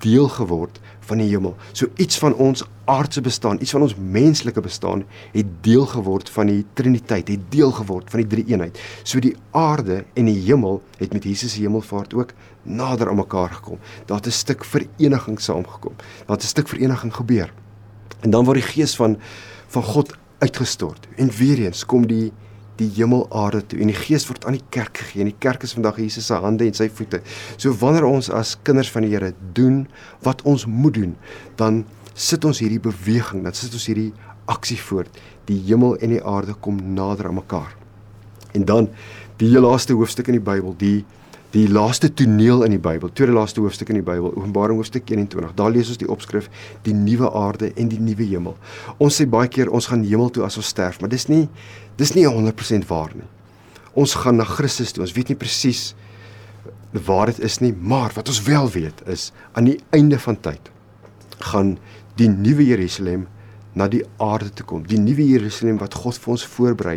deel 0.00 0.28
geword 0.32 0.80
van 1.06 1.20
die 1.22 1.28
hemel. 1.30 1.54
So 1.72 1.88
iets 1.96 2.18
van 2.18 2.34
ons 2.34 2.64
aardse 2.84 3.20
bestaan, 3.20 3.58
iets 3.60 3.74
van 3.74 3.82
ons 3.86 3.94
menslike 3.98 4.60
bestaan 4.60 5.04
het 5.32 5.46
deel 5.66 5.86
geword 5.86 6.30
van 6.30 6.50
die 6.50 6.64
Triniteit, 6.78 7.28
het 7.28 7.50
deel 7.50 7.72
geword 7.72 8.10
van 8.10 8.22
die 8.22 8.28
drie-eenheid. 8.34 8.78
So 9.02 9.22
die 9.22 9.34
aarde 9.50 10.04
en 10.14 10.30
die 10.30 10.38
hemel 10.46 10.82
het 10.98 11.12
met 11.12 11.24
Jesus 11.24 11.56
se 11.56 11.64
hemelvaart 11.64 12.14
ook 12.14 12.34
nader 12.62 13.10
aan 13.10 13.22
mekaar 13.22 13.50
gekom. 13.50 13.78
Daar 14.06 14.16
het 14.16 14.26
'n 14.26 14.30
stuk 14.30 14.64
vereniging 14.64 15.40
saamgekom. 15.40 15.94
Daar 16.26 16.36
het 16.36 16.44
'n 16.44 16.54
stuk 16.54 16.68
vereniging 16.68 17.14
gebeur. 17.14 17.52
En 18.20 18.30
dan 18.30 18.44
word 18.44 18.56
die 18.56 18.70
gees 18.72 18.96
van 18.96 19.18
van 19.66 19.82
God 19.82 20.14
uitgestort. 20.38 21.06
En 21.16 21.30
weer 21.30 21.58
eens 21.58 21.86
kom 21.86 22.06
die 22.06 22.32
die 22.80 22.88
hemel 22.98 23.26
aarde 23.34 23.62
toe 23.66 23.80
en 23.80 23.90
die 23.90 23.98
gees 23.98 24.26
word 24.28 24.44
aan 24.46 24.58
die 24.58 24.66
kerk 24.74 25.00
gegee 25.02 25.24
en 25.24 25.30
die 25.30 25.40
kerk 25.42 25.64
is 25.66 25.74
vandag 25.76 26.00
Jesus 26.02 26.28
se 26.28 26.38
hande 26.42 26.66
en 26.66 26.76
sy 26.76 26.88
voete. 26.92 27.22
So 27.56 27.72
wanneer 27.80 28.06
ons 28.08 28.30
as 28.30 28.56
kinders 28.66 28.90
van 28.92 29.06
die 29.06 29.12
Here 29.14 29.32
doen 29.56 29.86
wat 30.26 30.42
ons 30.44 30.66
moet 30.66 30.96
doen, 30.98 31.16
dan 31.56 31.84
sit 32.14 32.44
ons 32.48 32.60
hierdie 32.60 32.80
beweging, 32.82 33.44
dan 33.44 33.56
sit 33.56 33.72
ons 33.76 33.88
hierdie 33.88 34.12
aksie 34.50 34.78
voort. 34.80 35.12
Die 35.48 35.58
hemel 35.68 35.96
en 36.02 36.16
die 36.16 36.22
aarde 36.24 36.56
kom 36.60 36.80
nader 36.96 37.30
aan 37.30 37.40
mekaar. 37.40 37.72
En 38.56 38.64
dan 38.64 38.88
die 39.40 39.52
laaste 39.52 39.96
hoofstuk 39.96 40.30
in 40.32 40.38
die 40.38 40.44
Bybel, 40.44 40.74
die 40.80 41.04
die 41.54 41.66
laaste 41.70 42.10
toneel 42.14 42.64
in 42.66 42.74
die 42.74 42.82
Bybel, 42.82 43.12
tweede 43.14 43.34
laaste 43.36 43.62
hoofstuk 43.62 43.90
in 43.92 44.00
die 44.00 44.04
Bybel, 44.04 44.32
Openbaring 44.34 44.80
hoofstuk 44.80 45.06
21. 45.10 45.54
Daar 45.58 45.70
lees 45.70 45.90
ons 45.92 46.00
die 46.00 46.08
opskrif 46.10 46.48
die 46.86 46.94
nuwe 46.96 47.30
aarde 47.30 47.70
en 47.74 47.90
die 47.92 48.00
nuwe 48.02 48.26
hemel. 48.26 48.56
Ons 48.98 49.20
sê 49.20 49.28
baie 49.30 49.48
keer 49.52 49.70
ons 49.70 49.88
gaan 49.90 50.04
hemel 50.04 50.32
toe 50.34 50.44
as 50.46 50.58
ons 50.60 50.72
sterf, 50.74 51.00
maar 51.00 51.12
dis 51.12 51.28
nie 51.30 51.46
dis 51.96 52.12
nie 52.16 52.26
100% 52.28 52.88
waar 52.90 53.14
nie. 53.16 53.28
Ons 53.96 54.18
gaan 54.20 54.36
na 54.36 54.44
Christus 54.44 54.92
toe. 54.92 55.06
Ons 55.06 55.14
weet 55.16 55.32
nie 55.32 55.38
presies 55.40 55.94
waar 57.06 57.30
dit 57.30 57.40
is 57.44 57.60
nie, 57.60 57.72
maar 57.72 58.12
wat 58.16 58.28
ons 58.28 58.42
wel 58.44 58.68
weet 58.72 59.00
is 59.12 59.30
aan 59.56 59.70
die 59.70 59.78
einde 59.96 60.18
van 60.20 60.36
tyd 60.40 60.70
gaan 61.52 61.76
die 62.16 62.28
nuwe 62.32 62.64
Jerusalem 62.64 63.26
na 63.76 63.88
die 63.92 64.02
aarde 64.22 64.48
toe 64.56 64.64
kom. 64.64 64.84
Die 64.88 65.00
nuwe 65.00 65.24
Jerusalem 65.26 65.80
wat 65.82 65.96
God 66.00 66.16
vir 66.20 66.32
ons 66.32 66.46
voorberei, 66.48 66.96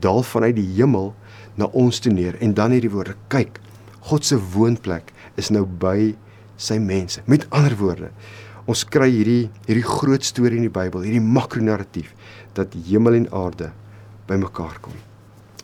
daal 0.00 0.20
vanuit 0.26 0.56
die 0.58 0.66
hemel 0.76 1.14
na 1.56 1.70
ons 1.72 2.00
toe 2.04 2.12
neer 2.12 2.36
en 2.44 2.52
dan 2.54 2.74
hierdie 2.76 2.92
woorde: 2.92 3.16
"Kyk, 3.32 3.60
God 4.08 4.24
se 4.24 4.38
woonplek 4.54 5.12
is 5.36 5.50
nou 5.52 5.64
by 5.66 6.14
sy 6.56 6.78
mense. 6.80 7.20
Met 7.28 7.44
ander 7.54 7.76
woorde, 7.78 8.08
ons 8.68 8.84
kry 8.88 9.10
hierdie 9.12 9.50
hierdie 9.66 9.84
groot 9.84 10.24
storie 10.24 10.58
in 10.60 10.66
die 10.66 10.72
Bybel, 10.72 11.04
hierdie 11.04 11.24
makronarratief 11.24 12.14
dat 12.56 12.74
hemel 12.88 13.20
en 13.20 13.28
aarde 13.36 13.70
bymekaar 14.28 14.80
kom. 14.84 14.96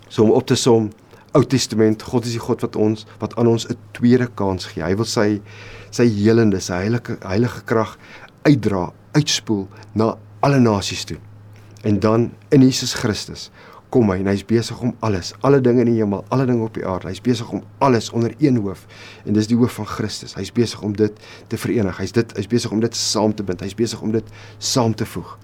So 0.09 0.25
om 0.27 0.35
op 0.37 0.47
te 0.49 0.57
som, 0.61 0.91
Ou 1.35 1.43
Testament, 1.43 2.05
God 2.07 2.29
is 2.29 2.37
die 2.37 2.43
God 2.43 2.63
wat 2.63 2.77
ons 2.79 3.09
wat 3.19 3.33
aan 3.35 3.49
ons 3.51 3.67
'n 3.67 3.77
tweede 3.93 4.29
kans 4.39 4.67
gee. 4.71 4.85
Hy 4.85 4.95
wil 4.95 5.05
sy 5.05 5.41
sy 5.91 6.07
helende, 6.07 6.61
sy 6.61 6.75
heilige 6.75 7.19
heilige 7.23 7.65
krag 7.65 7.99
uitdra, 8.47 8.93
uitspoel 9.15 9.69
na 9.95 10.17
alle 10.41 10.61
nasies 10.61 11.05
toe. 11.05 11.19
En 11.83 11.99
dan 12.01 12.33
in 12.51 12.63
Jesus 12.63 12.95
Christus 12.95 13.51
kom 13.95 14.11
hy 14.11 14.19
en 14.25 14.29
hy's 14.33 14.43
besig 14.47 14.81
om 14.83 14.91
alles, 15.07 15.31
alle 15.47 15.61
dinge 15.63 15.85
in 15.85 15.93
die 15.93 16.01
hemel, 16.01 16.25
alle 16.35 16.49
dinge 16.49 16.67
op 16.67 16.75
die 16.75 16.83
aarde. 16.89 17.13
Hy's 17.13 17.23
besig 17.23 17.51
om 17.55 17.63
alles 17.85 18.11
onder 18.11 18.35
een 18.43 18.59
hoof 18.65 18.87
en 19.23 19.37
dis 19.37 19.47
die 19.51 19.59
hoof 19.59 19.77
van 19.79 19.87
Christus. 19.87 20.35
Hy's 20.35 20.51
besig 20.55 20.83
om 20.83 20.97
dit 20.99 21.21
te 21.53 21.61
verenig. 21.61 22.01
Hy's 22.03 22.15
dit 22.17 22.35
hy's 22.35 22.51
besig 22.51 22.75
om 22.75 22.83
dit 22.83 22.99
saam 22.99 23.35
te 23.37 23.47
bind. 23.47 23.63
Hy's 23.63 23.77
besig 23.79 24.03
om 24.03 24.11
dit 24.15 24.33
saam 24.59 24.97
te 24.99 25.07
voeg. 25.07 25.37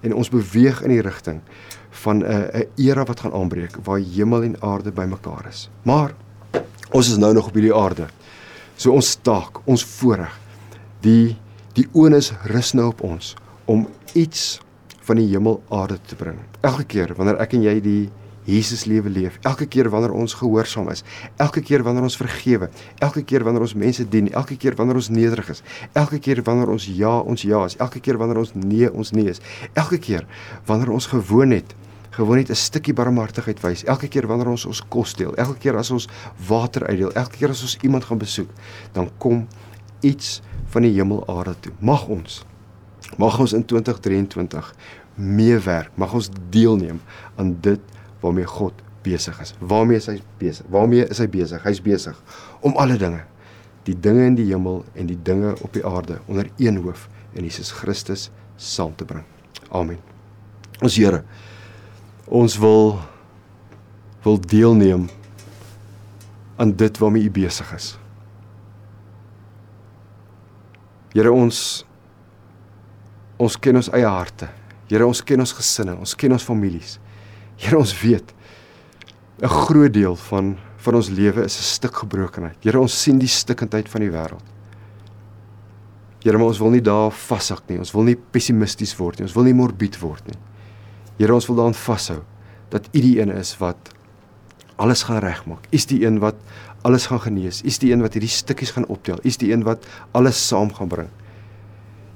En 0.00 0.16
ons 0.16 0.32
beweeg 0.32 0.80
in 0.86 0.94
die 0.94 1.02
rigting 1.04 1.42
van 2.02 2.24
'n 2.24 2.48
'n 2.62 2.66
era 2.76 3.04
wat 3.04 3.20
gaan 3.20 3.36
aanbreek 3.36 3.76
waar 3.84 4.00
hemel 4.00 4.42
en 4.42 4.56
aarde 4.62 4.92
bymekaar 4.92 5.46
is. 5.48 5.68
Maar 5.82 6.14
ons 6.90 7.10
is 7.10 7.16
nou 7.16 7.34
nog 7.34 7.48
op 7.48 7.54
hierdie 7.54 7.74
aarde. 7.74 8.08
So 8.76 8.92
ons 8.92 9.14
taak, 9.22 9.60
ons 9.66 9.84
voorreg, 9.84 10.38
die 11.00 11.36
die 11.74 11.88
onus 11.92 12.32
rus 12.44 12.72
nou 12.72 12.86
op 12.88 13.00
ons 13.00 13.36
om 13.64 13.88
iets 14.14 14.60
van 15.10 15.18
die 15.18 15.26
hemel 15.32 15.58
aarde 15.74 15.98
te 16.06 16.14
bring. 16.14 16.38
Elke 16.62 16.84
keer 16.86 17.10
wanneer 17.18 17.40
ek 17.42 17.56
en 17.58 17.64
jy 17.66 17.78
die 17.82 18.02
Jesus 18.46 18.84
lewe 18.88 19.10
leef. 19.10 19.38
Elke 19.46 19.66
keer 19.66 19.90
wanneer 19.90 20.14
ons 20.16 20.34
gehoorsaam 20.38 20.88
is, 20.90 21.02
elke 21.42 21.60
keer 21.62 21.82
wanneer 21.86 22.06
ons 22.06 22.16
vergewe, 22.18 22.70
elke 23.02 23.22
keer 23.26 23.44
wanneer 23.46 23.66
ons 23.66 23.74
mense 23.78 24.06
dien, 24.08 24.30
elke 24.32 24.56
keer 24.56 24.76
wanneer 24.78 25.00
ons 25.00 25.10
nederig 25.12 25.50
is, 25.52 25.62
elke 25.98 26.18
keer 26.22 26.40
wanneer 26.46 26.70
ons 26.72 26.86
ja, 26.88 27.12
ons 27.20 27.44
ja 27.46 27.64
is, 27.66 27.76
elke 27.82 28.00
keer 28.00 28.18
wanneer 28.20 28.40
ons 28.40 28.54
nee, 28.54 28.90
ons 28.90 29.12
nee 29.16 29.30
is. 29.30 29.42
Elke 29.74 29.98
keer 29.98 30.26
wanneer 30.70 30.94
ons 30.94 31.10
gewoon 31.10 31.56
het 31.58 31.74
gewoon 32.10 32.40
net 32.40 32.50
'n 32.50 32.58
stukkie 32.58 32.94
barmhartigheid 32.94 33.60
wys. 33.62 33.84
Elke 33.84 34.08
keer 34.08 34.26
wanneer 34.26 34.48
ons 34.48 34.66
ons 34.66 34.82
kos 34.88 35.14
deel, 35.14 35.34
elke 35.34 35.58
keer 35.58 35.76
as 35.76 35.90
ons 35.90 36.08
water 36.48 36.86
uitdeel, 36.86 37.12
elke 37.12 37.36
keer 37.36 37.50
as 37.50 37.62
ons 37.62 37.78
iemand 37.82 38.04
gaan 38.04 38.18
besoek, 38.18 38.50
dan 38.92 39.10
kom 39.18 39.46
iets 40.00 40.42
van 40.70 40.82
die 40.82 40.92
hemel 40.92 41.24
aarde 41.28 41.54
toe. 41.60 41.72
Mag 41.78 42.06
ons 42.06 42.44
mag 43.18 43.38
ons 43.40 43.52
in 43.56 43.64
2023 43.64 44.74
meewerk, 45.14 45.90
mag 45.94 46.14
ons 46.14 46.30
deelneem 46.50 47.00
aan 47.36 47.56
dit 47.60 47.80
waarmee 48.20 48.46
God 48.46 48.82
besig 49.02 49.40
is. 49.40 49.54
Waarmee 49.58 49.96
is 49.96 50.06
hy 50.06 50.18
besig? 50.38 50.66
Waarmee 50.70 51.06
is 51.08 51.18
hy 51.18 51.28
besig? 51.30 51.62
Hy's 51.64 51.80
besig 51.82 52.18
om 52.60 52.76
alle 52.80 52.98
dinge, 53.00 53.22
die 53.88 53.96
dinge 53.96 54.26
in 54.28 54.36
die 54.38 54.48
hemel 54.50 54.82
en 54.94 55.08
die 55.08 55.18
dinge 55.24 55.54
op 55.64 55.72
die 55.76 55.84
aarde 55.86 56.20
onder 56.26 56.50
een 56.60 56.82
hoof 56.84 57.08
in 57.32 57.46
Jesus 57.46 57.72
Christus 57.72 58.28
saam 58.60 58.92
te 58.96 59.06
bring. 59.08 59.24
Amen. 59.70 59.98
Ons 60.80 60.96
Here, 60.96 61.24
ons 62.28 62.58
wil 62.60 62.98
wil 64.20 64.36
deelneem 64.40 65.08
aan 66.60 66.74
dit 66.76 66.98
waarmee 66.98 67.24
U 67.24 67.30
besig 67.32 67.72
is. 67.72 67.94
Here 71.16 71.32
ons 71.32 71.86
ons 73.40 73.56
ken 73.56 73.80
ons 73.80 73.88
eie 73.96 74.08
harte. 74.08 74.50
Here 74.90 75.06
ons 75.06 75.22
ken 75.24 75.40
ons 75.40 75.54
gesinne, 75.56 75.94
ons 75.96 76.16
ken 76.18 76.34
ons 76.36 76.44
families. 76.44 76.98
Here 77.60 77.78
ons 77.78 77.94
weet 78.02 78.34
'n 79.42 79.48
groot 79.48 79.92
deel 79.92 80.16
van 80.16 80.56
van 80.80 80.94
ons 80.94 81.08
lewe 81.08 81.44
is 81.44 81.58
'n 81.58 81.62
stuk 81.62 81.94
gebrokenheid. 81.94 82.56
Here 82.62 82.80
ons 82.80 83.02
sien 83.02 83.18
die 83.18 83.28
stikkindheid 83.28 83.88
van 83.88 84.00
die 84.00 84.10
wêreld. 84.10 84.44
Here 86.22 86.38
maar 86.38 86.48
ons 86.48 86.58
wil 86.58 86.70
nie 86.70 86.80
daar 86.80 87.10
vashak 87.10 87.62
nie. 87.68 87.78
Ons 87.78 87.92
wil 87.92 88.02
nie 88.02 88.16
pessimisties 88.16 88.96
word 88.96 89.18
nie. 89.18 89.24
Ons 89.24 89.34
wil 89.34 89.44
nie 89.44 89.54
morbied 89.54 89.98
word 90.00 90.26
nie. 90.26 90.38
Here 91.18 91.34
ons 91.34 91.46
wil 91.46 91.56
daaraan 91.56 91.74
vashou 91.74 92.22
dat 92.70 92.88
U 92.94 93.00
die 93.00 93.20
een 93.20 93.30
is 93.30 93.58
wat 93.58 93.94
alles 94.76 95.02
gaan 95.02 95.20
regmaak. 95.20 95.66
U 95.66 95.76
is 95.76 95.86
die 95.86 96.04
een 96.06 96.18
wat 96.18 96.36
alles 96.82 97.06
gaan 97.06 97.20
genees. 97.20 97.62
U 97.62 97.66
is 97.66 97.78
die 97.78 97.92
een 97.92 98.00
wat 98.00 98.14
hierdie 98.14 98.28
stukkies 98.28 98.70
gaan 98.70 98.86
optel. 98.86 99.16
U 99.16 99.28
is 99.28 99.36
die 99.36 99.52
een 99.52 99.64
wat 99.64 99.86
alles 100.12 100.48
saam 100.48 100.72
gaan 100.72 100.88
bring. 100.88 101.08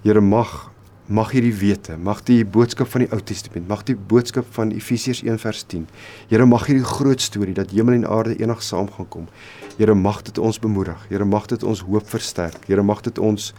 Here 0.02 0.20
mag 0.20 0.73
mag 1.06 1.34
hierdie 1.34 1.52
wete, 1.52 1.98
mag 2.00 2.22
die 2.24 2.44
boodskap 2.48 2.88
van 2.88 3.04
die 3.04 3.10
Ou 3.12 3.20
Testament, 3.20 3.66
mag 3.68 3.82
die 3.84 3.96
boodskap 3.96 4.46
van 4.56 4.70
Efesiërs 4.72 5.20
1 5.26 5.36
vers 5.42 5.60
10. 5.68 5.84
Here 6.30 6.46
mag 6.48 6.64
hierdie 6.64 6.86
groot 6.88 7.20
storie 7.20 7.52
dat 7.54 7.74
hemel 7.76 7.98
en 7.98 8.06
aarde 8.08 8.38
eendag 8.38 8.62
saam 8.64 8.88
gaan 8.88 9.08
kom. 9.12 9.28
Here 9.76 9.94
mag 9.94 10.22
dit 10.24 10.38
ons 10.40 10.58
bemoedig. 10.58 11.06
Here 11.10 11.24
mag 11.28 11.46
dit 11.52 11.62
ons 11.62 11.84
hoop 11.84 12.08
versterk. 12.08 12.64
Here 12.70 12.82
mag 12.82 13.04
dit 13.04 13.18
ons 13.20 13.52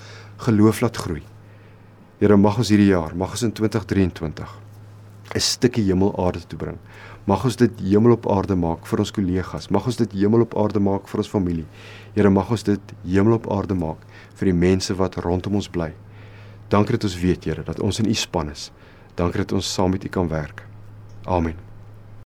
geloof 0.47 0.81
laat 0.81 0.97
groei. 0.97 1.21
Here 2.19 2.37
mag 2.37 2.57
ons 2.57 2.71
hierdie 2.73 2.89
jaar, 2.89 3.13
mag 3.15 3.37
ons 3.37 3.43
in 3.43 3.53
2023 3.53 4.61
'n 5.35 5.39
stukkie 5.41 5.83
hemel 5.83 6.13
aarde 6.21 6.47
toe 6.47 6.57
bring. 6.57 6.77
Mag 7.25 7.43
ons 7.45 7.55
dit 7.55 7.71
hemel 7.81 8.11
op 8.11 8.27
aarde 8.29 8.55
maak 8.55 8.85
vir 8.85 8.99
ons 8.99 9.11
kollegas. 9.11 9.69
Mag 9.69 9.85
ons 9.85 9.97
dit 9.97 10.11
hemel 10.11 10.41
op 10.41 10.57
aarde 10.57 10.79
maak 10.79 11.07
vir 11.07 11.17
ons 11.17 11.27
familie. 11.27 11.65
Here 12.13 12.29
mag 12.29 12.51
ons 12.51 12.63
dit 12.63 12.93
hemel 13.03 13.33
op 13.33 13.51
aarde 13.51 13.73
maak 13.73 13.97
vir 14.35 14.45
die 14.45 14.53
mense 14.53 14.93
wat 14.93 15.15
rondom 15.15 15.55
ons 15.55 15.67
bly. 15.67 15.93
Dankie 16.67 16.97
dat 16.97 17.03
ons 17.03 17.19
weet, 17.19 17.43
Here, 17.43 17.63
dat 17.63 17.79
ons 17.79 17.99
in 17.99 18.09
U 18.09 18.13
span 18.13 18.49
is. 18.49 18.71
Dankie 19.15 19.37
dat 19.45 19.51
ons 19.51 19.73
saam 19.73 19.89
met 19.89 20.03
U 20.03 20.09
kan 20.09 20.27
werk. 20.27 20.65
Amen. 21.23 21.64